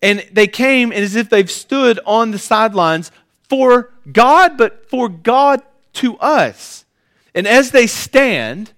[0.00, 3.12] And they came, and as if they've stood on the sidelines
[3.48, 5.62] for God, but for God
[5.94, 6.84] to us.
[7.34, 8.72] And as they stand,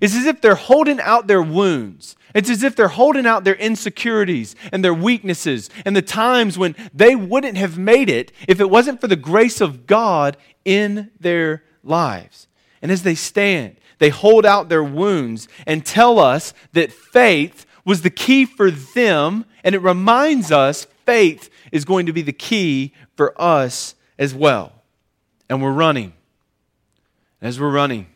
[0.00, 2.16] it's as if they're holding out their wounds.
[2.34, 6.76] It's as if they're holding out their insecurities and their weaknesses and the times when
[6.94, 11.64] they wouldn't have made it if it wasn't for the grace of God in their
[11.82, 12.46] lives.
[12.82, 18.02] And as they stand, they hold out their wounds and tell us that faith was
[18.02, 22.94] the key for them, and it reminds us faith is going to be the key
[23.16, 24.72] for us as well.
[25.48, 26.12] And we're running.
[27.42, 28.06] As we're running,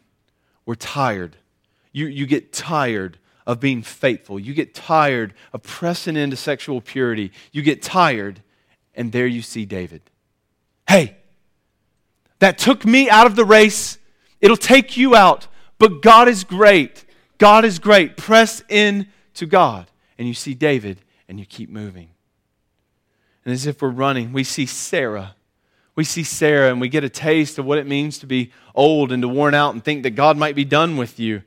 [0.67, 1.37] we're tired.
[1.93, 4.39] You, you get tired of being faithful.
[4.39, 7.33] You get tired of pressing into sexual purity.
[7.53, 8.43] You get tired,
[8.95, 10.03] and there you see David.
[10.89, 11.17] Hey,
[12.39, 13.99] that took me out of the race.
[14.41, 15.47] It'll take you out,
[15.79, 17.05] but God is great.
[17.39, 18.17] God is great.
[18.17, 19.87] Press in to God.
[20.19, 22.11] And you see David, and you keep moving.
[23.45, 25.35] And as if we're running, we see Sarah
[25.97, 29.13] we see Sarah and we get a taste of what it means to be old
[29.13, 31.43] and to worn out and think that God might be done with you.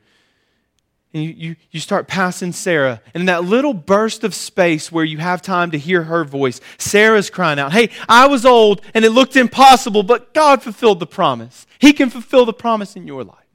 [1.14, 3.00] And you, you, you start passing Sarah.
[3.14, 6.60] And in that little burst of space where you have time to hear her voice,
[6.76, 11.06] Sarah's crying out, Hey, I was old and it looked impossible, but God fulfilled the
[11.06, 11.66] promise.
[11.78, 13.46] He can fulfill the promise in your life.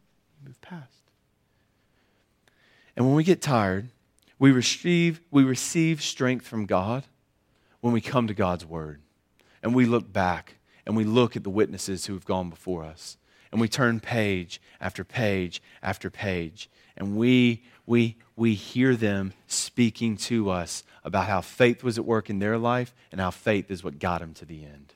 [0.44, 1.04] Move past.
[2.96, 3.90] And when we get tired,
[4.40, 7.04] we receive, we receive strength from God
[7.82, 9.02] when we come to God's Word.
[9.62, 13.18] And we look back and we look at the witnesses who have gone before us.
[13.54, 16.72] And we turn page after page after page.
[16.98, 22.32] And we, we, we hear them speaking to us about how faith was at work
[22.32, 24.96] in their life and how faith is what got them to the end.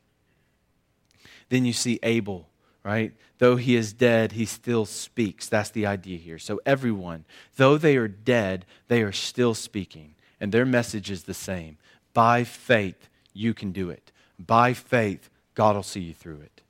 [1.49, 2.49] Then you see Abel,
[2.84, 3.14] right?
[3.38, 5.47] Though he is dead, he still speaks.
[5.47, 6.39] That's the idea here.
[6.39, 7.26] So, everyone,
[7.58, 10.16] though they are dead, they are still speaking.
[10.41, 11.78] And their message is the same.
[12.16, 14.12] By faith, you can do it.
[14.39, 16.64] By faith, God will see you through it.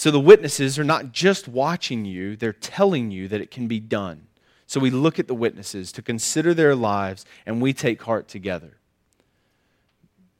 [0.00, 3.80] So, the witnesses are not just watching you, they're telling you that it can be
[3.80, 4.28] done.
[4.66, 8.78] So we look at the witnesses to consider their lives and we take heart together.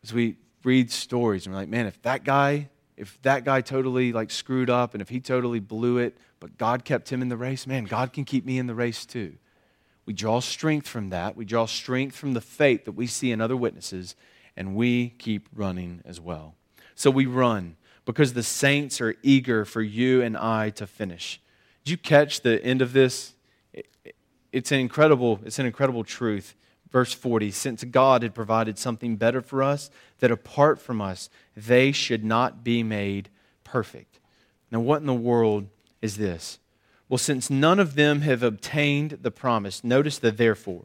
[0.02, 4.14] As we read stories and we're like, man, if that guy, if that guy totally
[4.14, 7.36] like screwed up and if he totally blew it, but God kept him in the
[7.36, 9.34] race, man, God can keep me in the race too.
[10.06, 11.36] We draw strength from that.
[11.36, 14.16] We draw strength from the faith that we see in other witnesses,
[14.56, 16.54] and we keep running as well.
[16.94, 17.76] So we run
[18.12, 21.40] because the saints are eager for you and I to finish.
[21.84, 23.34] Did you catch the end of this?
[24.52, 26.54] it's an incredible, it's an incredible truth.
[26.90, 31.92] Verse 40 Since God had provided something better for us, that apart from us, they
[31.92, 33.28] should not be made
[33.64, 34.18] perfect.
[34.70, 35.68] Now, what in the world
[36.02, 36.58] is this?
[37.08, 40.84] Well, since none of them have obtained the promise, notice the therefore.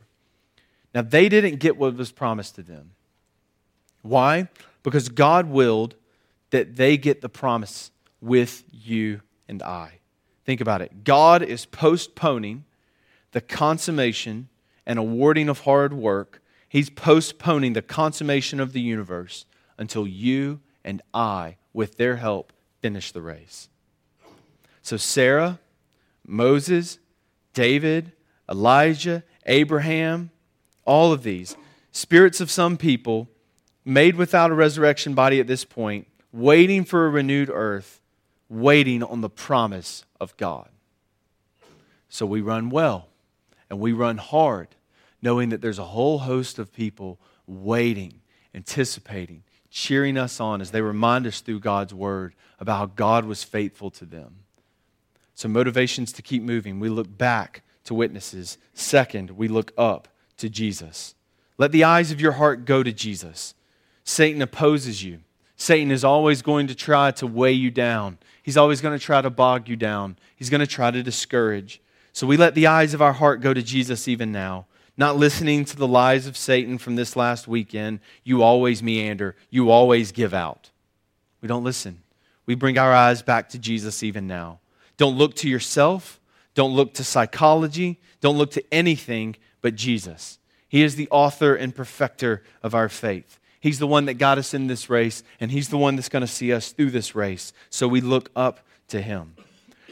[0.94, 2.92] Now, they didn't get what was promised to them.
[4.02, 4.48] Why?
[4.82, 5.96] Because God willed
[6.52, 7.92] that they get the promise
[8.22, 10.00] with you and I.
[10.46, 11.04] Think about it.
[11.04, 12.66] God is postponing
[13.32, 14.50] the consummation
[14.86, 16.42] and awarding of hard work.
[16.70, 19.46] He's postponing the consummation of the universe
[19.78, 23.70] until you and I, with their help, finish the race.
[24.82, 25.60] So, Sarah,
[26.26, 27.00] Moses,
[27.54, 28.12] David,
[28.50, 30.30] Elijah, Abraham,
[30.86, 31.58] all of these,
[31.92, 33.28] spirits of some people,
[33.84, 38.02] made without a resurrection body at this point, waiting for a renewed earth,
[38.50, 40.68] waiting on the promise of God.
[42.10, 43.08] So we run well
[43.70, 44.68] and we run hard,
[45.22, 48.20] knowing that there's a whole host of people waiting,
[48.54, 53.44] anticipating, cheering us on as they remind us through God's word about how God was
[53.44, 54.36] faithful to them.
[55.36, 56.80] So, motivations to keep moving.
[56.80, 58.58] We look back to witnesses.
[58.74, 60.08] Second, we look up
[60.38, 61.16] to Jesus.
[61.58, 63.54] Let the eyes of your heart go to Jesus.
[64.04, 65.20] Satan opposes you.
[65.58, 68.18] Satan is always going to try to weigh you down.
[68.44, 70.18] He's always going to try to bog you down.
[70.36, 71.82] He's going to try to discourage.
[72.14, 75.66] So we let the eyes of our heart go to Jesus even now, not listening
[75.66, 78.00] to the lies of Satan from this last weekend.
[78.24, 80.70] You always meander, you always give out.
[81.42, 82.02] We don't listen.
[82.46, 84.60] We bring our eyes back to Jesus even now.
[84.98, 86.20] Don't look to yourself,
[86.54, 90.40] don't look to psychology, don't look to anything but Jesus.
[90.68, 93.40] He is the author and perfecter of our faith.
[93.66, 96.22] He's the one that got us in this race, and He's the one that's going
[96.22, 97.52] to see us through this race.
[97.72, 98.60] So we look up
[98.90, 99.34] to Him.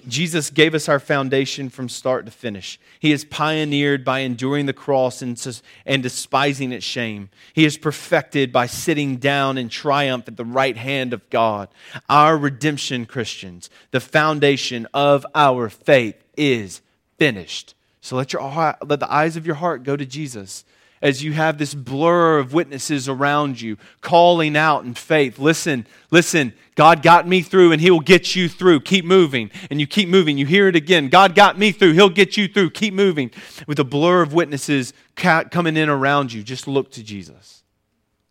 [0.08, 2.80] Jesus gave us our foundation from start to finish.
[3.00, 5.44] He has pioneered by enduring the cross and,
[5.88, 7.30] and despising its shame.
[7.54, 11.68] He is perfected by sitting down in triumph at the right hand of God.
[12.08, 16.82] Our redemption, Christians, the foundation of our faith is
[17.18, 17.74] finished.
[18.02, 20.64] So let, your, let the eyes of your heart go to Jesus
[21.04, 25.38] as you have this blur of witnesses around you calling out in faith.
[25.38, 28.80] Listen, listen, God got me through and He will get you through.
[28.80, 29.52] Keep moving.
[29.70, 30.38] And you keep moving.
[30.38, 31.10] You hear it again.
[31.10, 31.92] God got me through.
[31.92, 32.70] He'll get you through.
[32.70, 33.32] Keep moving.
[33.68, 37.64] With a blur of witnesses coming in around you, just look to Jesus.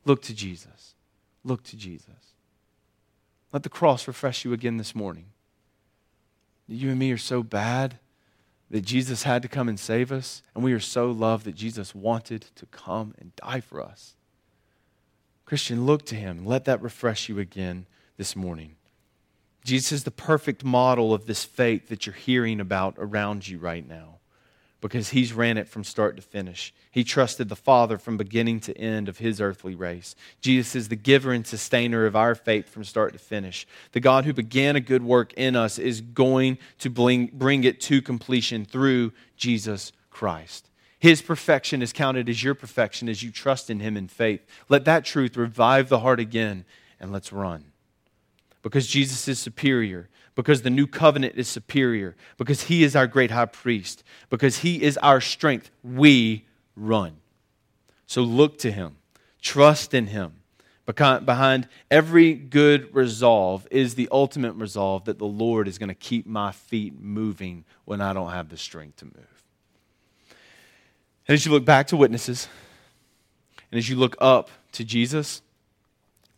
[0.07, 0.95] Look to Jesus.
[1.45, 2.09] Look to Jesus.
[3.53, 5.27] Let the cross refresh you again this morning.
[6.67, 7.99] You and me are so bad
[8.73, 11.95] that Jesus had to come and save us, and we are so loved that Jesus
[11.95, 14.17] wanted to come and die for us.
[15.45, 18.77] Christian, look to him let that refresh you again this morning.
[19.63, 23.87] Jesus is the perfect model of this faith that you're hearing about around you right
[23.87, 24.21] now
[24.83, 26.75] because he's ran it from start to finish.
[26.91, 30.15] He trusted the Father from beginning to end of his earthly race.
[30.43, 33.67] Jesus is the giver and sustainer of our faith from start to finish.
[33.93, 38.03] The God who began a good work in us is going to bring, it to
[38.03, 40.69] completion through Jesus Christ.
[40.99, 44.45] His perfection is counted as your perfection as you trust in him in faith.
[44.69, 46.65] Let that truth revive the heart again,
[47.01, 47.72] and let's run.
[48.63, 53.31] Because Jesus is superior because the new covenant is superior, because he is our great
[53.31, 57.17] high priest, because he is our strength, we run.
[58.07, 58.97] So look to him,
[59.41, 60.35] trust in him.
[60.85, 66.27] Behind every good resolve is the ultimate resolve that the Lord is going to keep
[66.27, 69.45] my feet moving when I don't have the strength to move.
[71.29, 72.49] And as you look back to witnesses,
[73.71, 75.41] and as you look up to Jesus,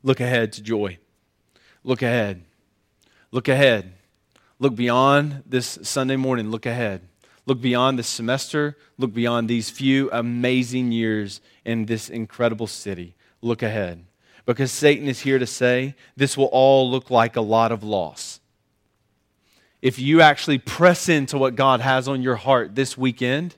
[0.03, 0.99] look ahead to joy.
[1.85, 2.43] Look ahead.
[3.30, 3.93] Look ahead.
[4.59, 6.51] Look beyond this Sunday morning.
[6.51, 7.03] Look ahead.
[7.47, 8.76] Look beyond this semester.
[8.97, 13.14] Look beyond these few amazing years in this incredible city.
[13.43, 14.07] Look ahead.
[14.47, 18.41] Because Satan is here to say this will all look like a lot of loss.
[19.82, 23.57] If you actually press into what God has on your heart this weekend,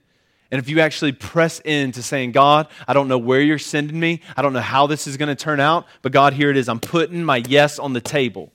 [0.51, 4.21] and if you actually press into saying, God, I don't know where you're sending me,
[4.37, 6.69] I don't know how this is going to turn out, but God, here it is.
[6.69, 8.53] I'm putting my yes on the table.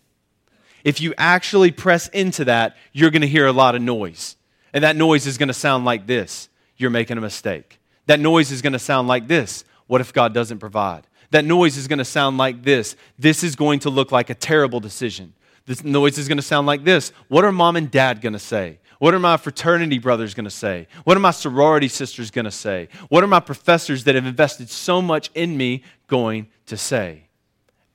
[0.84, 4.36] If you actually press into that, you're going to hear a lot of noise.
[4.74, 7.80] And that noise is going to sound like this You're making a mistake.
[8.08, 11.08] That noise is going to sound like this What if God doesn't provide?
[11.32, 14.36] That noise is going to sound like this This is going to look like a
[14.36, 15.34] terrible decision.
[15.66, 18.40] This noise is going to sound like this What are mom and dad going to
[18.40, 18.80] say?
[19.02, 20.86] What are my fraternity brothers going to say?
[21.06, 22.88] What are my sorority sisters going to say?
[23.10, 27.24] What are my professors that have invested so much in me going to say?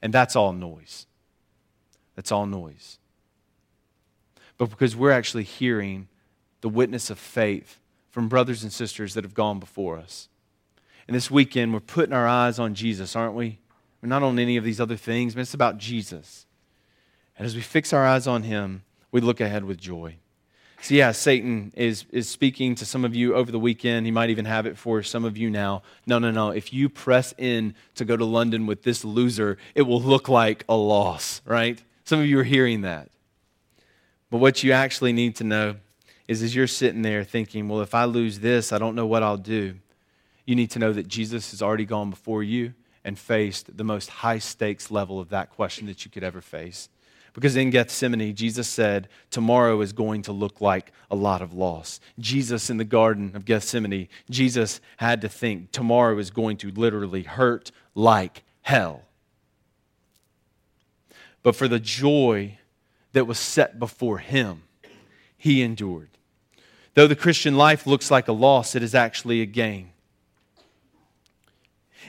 [0.03, 1.07] And that's all noise.
[2.17, 2.99] That's all noise.
[4.59, 6.09] But because we're actually hearing
[6.61, 7.79] the witness of faith
[8.11, 10.29] from brothers and sisters that have gone before us.
[11.07, 13.61] And this weekend, we're putting our eyes on Jesus, aren't we?
[14.03, 16.47] We're not on any of these other things, but it's about Jesus.
[17.39, 18.83] And as we fix our eyes on him,
[19.13, 20.17] we look ahead with joy.
[20.83, 24.07] So, yeah, Satan is, is speaking to some of you over the weekend.
[24.07, 25.83] He might even have it for some of you now.
[26.07, 26.51] No, no, no.
[26.51, 30.65] If you press in to go to London with this loser, it will look like
[30.69, 31.83] a loss, right?
[32.05, 33.09] Some of you are hearing that.
[34.31, 35.77] But what you actually need to know
[36.29, 39.23] is as you're sitting there thinking, well, if I lose this, I don't know what
[39.23, 39.77] I'll do.
[40.45, 42.75] You need to know that Jesus has already gone before you
[43.05, 46.89] and faced the most high stakes level of that question that you could ever face.
[47.37, 52.01] Because in Gethsemane, Jesus said, Tomorrow is going to look like a lot of loss.
[52.19, 57.25] Jesus in the Garden of Gethsemane, Jesus had to think, Tomorrow is going to literally
[57.25, 59.03] hurt like hell.
[61.43, 62.57] But for the joy
[63.13, 64.63] that was set before him,
[65.37, 66.09] he endured.
[66.95, 69.91] Though the Christian life looks like a loss, it is actually a gain.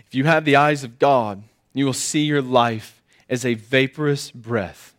[0.08, 4.32] If you have the eyes of God, you will see your life as a vaporous
[4.32, 4.94] breath.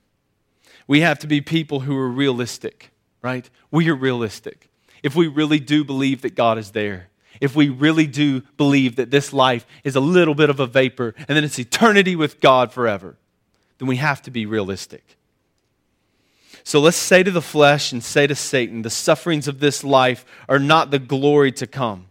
[0.89, 2.91] We have to be people who are realistic,
[3.23, 3.49] right?
[3.71, 4.69] We are realistic.
[5.03, 7.09] If we really do believe that God is there,
[7.41, 11.15] if we really do believe that this life is a little bit of a vapor
[11.17, 13.17] and then it's eternity with God forever,
[13.79, 15.17] then we have to be realistic.
[16.65, 20.25] So let's say to the flesh and say to Satan, the sufferings of this life
[20.49, 22.07] are not the glory to come.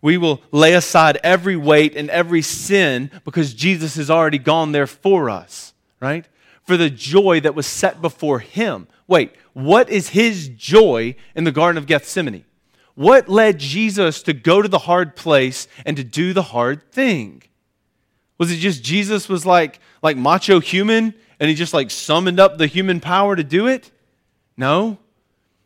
[0.00, 4.88] We will lay aside every weight and every sin because Jesus has already gone there
[4.88, 6.26] for us, right?
[6.64, 8.86] For the joy that was set before him.
[9.08, 12.44] Wait, what is his joy in the Garden of Gethsemane?
[12.94, 17.42] What led Jesus to go to the hard place and to do the hard thing?
[18.38, 22.58] Was it just Jesus was like, like macho human and he just like summoned up
[22.58, 23.90] the human power to do it?
[24.56, 24.98] No.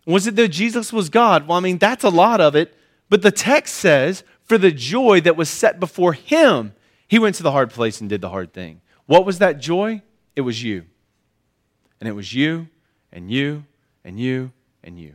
[0.07, 1.49] Was it that Jesus was God?
[1.49, 2.77] Well, I mean, that's a lot of it.
[3.09, 6.75] But the text says, for the joy that was set before him,
[7.09, 8.81] he went to the hard place and did the hard thing.
[9.07, 10.03] What was that joy?
[10.37, 10.85] It was you.
[11.99, 12.69] And it was you,
[13.11, 13.65] and you,
[14.05, 14.53] and you,
[14.85, 15.15] and you.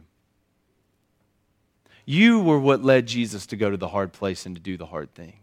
[2.03, 4.87] You were what led Jesus to go to the hard place and to do the
[4.87, 5.37] hard thing.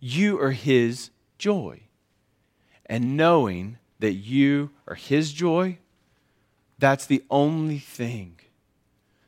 [0.00, 1.80] You are his joy.
[2.86, 5.78] And knowing that you are His joy,
[6.78, 8.38] that's the only thing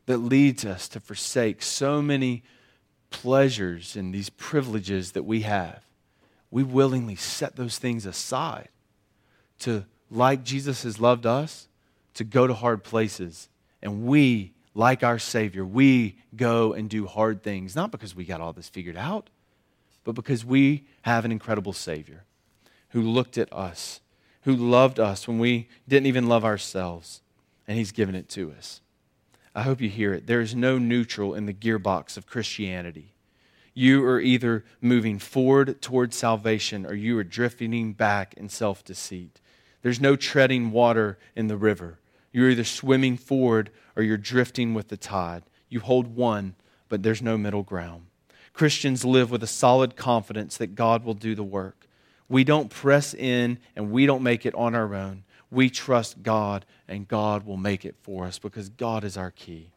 [0.07, 2.43] that leads us to forsake so many
[3.11, 5.83] pleasures and these privileges that we have.
[6.51, 8.69] We willingly set those things aside
[9.61, 11.69] to, like Jesus has loved us,
[12.15, 13.49] to go to hard places.
[13.83, 18.41] And we, like our Savior, we go and do hard things, not because we got
[18.41, 19.31] all this figured out,
[20.05, 22.25] but because we have an incredible Savior
[22.91, 24.01] who looked at us
[24.47, 27.21] who loved us when we didn't even love ourselves,
[27.67, 28.81] and He's given it to us.
[29.57, 30.29] I hope you hear it.
[30.29, 33.17] There is no neutral in the gearbox of Christianity.
[33.75, 39.41] You are either moving forward towards salvation or you are drifting back in self deceit.
[39.83, 41.99] There's no treading water in the river.
[42.33, 45.43] You're either swimming forward or you're drifting with the tide.
[45.69, 46.55] You hold one,
[46.89, 48.07] but there's no middle ground.
[48.53, 51.87] Christians live with a solid confidence that God will do the work.
[52.29, 55.25] We don't press in and we don't make it on our own.
[55.51, 59.71] We trust God and God will make it for us because God is our key.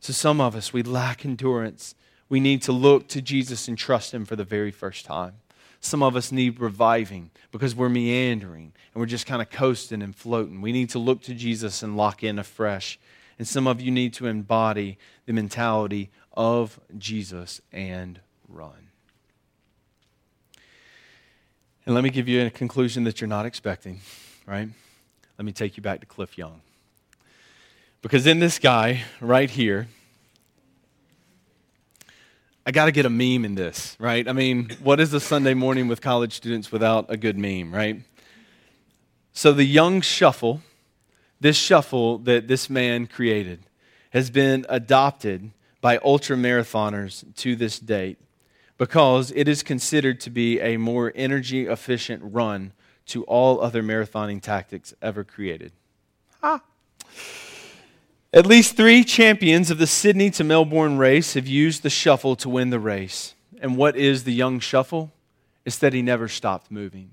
[0.00, 1.94] So, some of us, we lack endurance.
[2.28, 5.34] We need to look to Jesus and trust Him for the very first time.
[5.80, 10.14] Some of us need reviving because we're meandering and we're just kind of coasting and
[10.14, 10.60] floating.
[10.60, 12.98] We need to look to Jesus and lock in afresh.
[13.38, 18.88] And some of you need to embody the mentality of Jesus and run.
[21.86, 24.00] And let me give you a conclusion that you're not expecting,
[24.46, 24.68] right?
[25.38, 26.60] Let me take you back to Cliff Young.
[28.02, 29.88] Because in this guy right here,
[32.68, 34.28] I got to get a meme in this, right?
[34.28, 38.02] I mean, what is a Sunday morning with college students without a good meme, right?
[39.32, 40.60] So the young shuffle,
[41.40, 43.60] this shuffle that this man created,
[44.10, 45.50] has been adopted
[45.80, 48.18] by ultra marathoners to this date
[48.76, 52.74] because it is considered to be a more energy efficient run
[53.06, 55.72] to all other marathoning tactics ever created.
[56.42, 56.60] Ha!
[58.30, 62.48] At least three champions of the Sydney to Melbourne race have used the shuffle to
[62.50, 63.34] win the race.
[63.62, 65.12] And what is the young shuffle?
[65.64, 67.12] It's that he never stopped moving.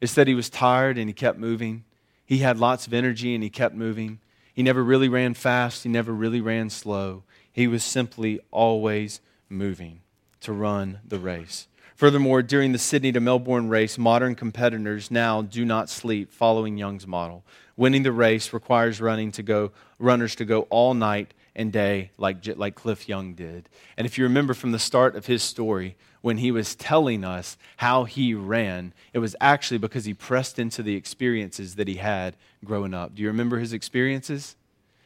[0.00, 1.84] It's that he was tired and he kept moving.
[2.24, 4.18] He had lots of energy and he kept moving.
[4.54, 7.22] He never really ran fast, he never really ran slow.
[7.52, 9.20] He was simply always
[9.50, 10.00] moving
[10.40, 11.68] to run the race.
[11.96, 17.06] Furthermore, during the Sydney to Melbourne race, modern competitors now do not sleep following Young's
[17.06, 17.44] model.
[17.80, 22.46] Winning the race requires running to go, runners to go all night and day like,
[22.58, 23.70] like Cliff Young did.
[23.96, 27.56] And if you remember from the start of his story, when he was telling us
[27.78, 32.36] how he ran, it was actually because he pressed into the experiences that he had
[32.66, 33.14] growing up.
[33.14, 34.56] Do you remember his experiences?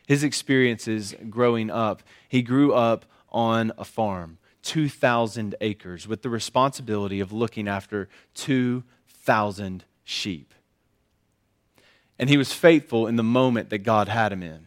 [0.09, 4.39] His experiences growing up, he grew up on a farm.
[4.63, 10.53] 2,000 acres with the responsibility of looking after 2,000 sheep.
[12.19, 14.67] And he was faithful in the moment that God had him in.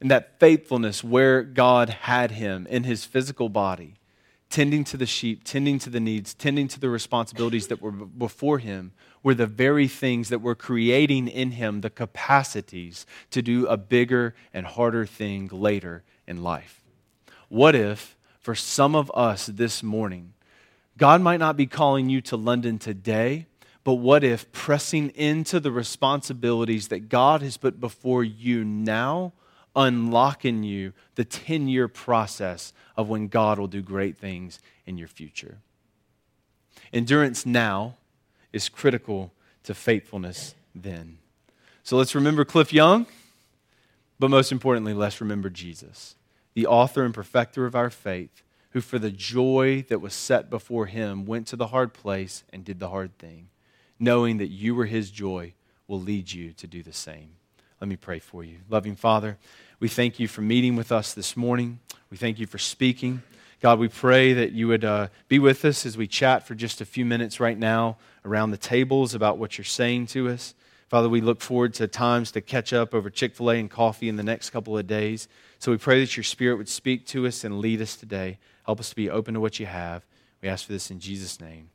[0.00, 3.94] And that faithfulness where God had him in his physical body,
[4.50, 8.58] tending to the sheep, tending to the needs, tending to the responsibilities that were before
[8.58, 13.76] him, were the very things that were creating in him the capacities to do a
[13.76, 16.82] bigger and harder thing later in life.
[17.48, 20.34] What if for some of us this morning.
[20.98, 23.46] God might not be calling you to London today,
[23.84, 29.32] but what if pressing into the responsibilities that God has put before you now,
[29.74, 35.08] unlocking you the 10 year process of when God will do great things in your
[35.08, 35.58] future?
[36.92, 37.96] Endurance now
[38.52, 39.32] is critical
[39.64, 41.18] to faithfulness then.
[41.82, 43.06] So let's remember Cliff Young,
[44.18, 46.14] but most importantly, let's remember Jesus
[46.54, 50.86] the author and perfecter of our faith, who for the joy that was set before
[50.86, 53.48] him went to the hard place and did the hard thing,
[53.98, 55.54] knowing that you were his joy
[55.88, 57.30] will lead you to do the same.
[57.80, 58.58] Let me pray for you.
[58.68, 59.38] Loving Father,
[59.80, 61.80] we thank you for meeting with us this morning.
[62.10, 63.22] We thank you for speaking.
[63.60, 66.80] God, we pray that you would uh, be with us as we chat for just
[66.80, 70.54] a few minutes right now around the tables about what you're saying to us.
[70.88, 74.08] Father, we look forward to times to catch up over Chick fil A and coffee
[74.08, 75.26] in the next couple of days.
[75.58, 78.38] So we pray that your Spirit would speak to us and lead us today.
[78.66, 80.04] Help us to be open to what you have.
[80.42, 81.70] We ask for this in Jesus' name.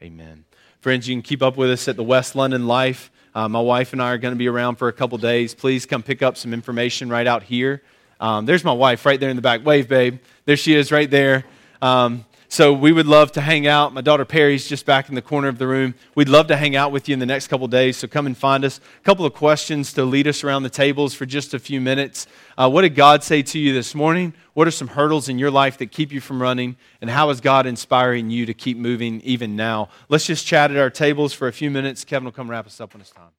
[0.00, 0.44] Amen.
[0.82, 3.12] Friends, you can keep up with us at the West London Life.
[3.36, 5.54] Uh, my wife and I are going to be around for a couple days.
[5.54, 7.84] Please come pick up some information right out here.
[8.18, 9.64] Um, there's my wife right there in the back.
[9.64, 10.18] Wave, babe.
[10.44, 11.44] There she is right there.
[11.80, 13.94] Um, so we would love to hang out.
[13.94, 15.94] My daughter Perry's just back in the corner of the room.
[16.14, 17.96] We'd love to hang out with you in the next couple days.
[17.96, 18.78] So come and find us.
[18.78, 22.26] A couple of questions to lead us around the tables for just a few minutes.
[22.58, 24.34] Uh, what did God say to you this morning?
[24.52, 26.76] What are some hurdles in your life that keep you from running?
[27.00, 29.88] And how is God inspiring you to keep moving even now?
[30.10, 32.04] Let's just chat at our tables for a few minutes.
[32.04, 33.30] Kevin will come wrap us up when it's time.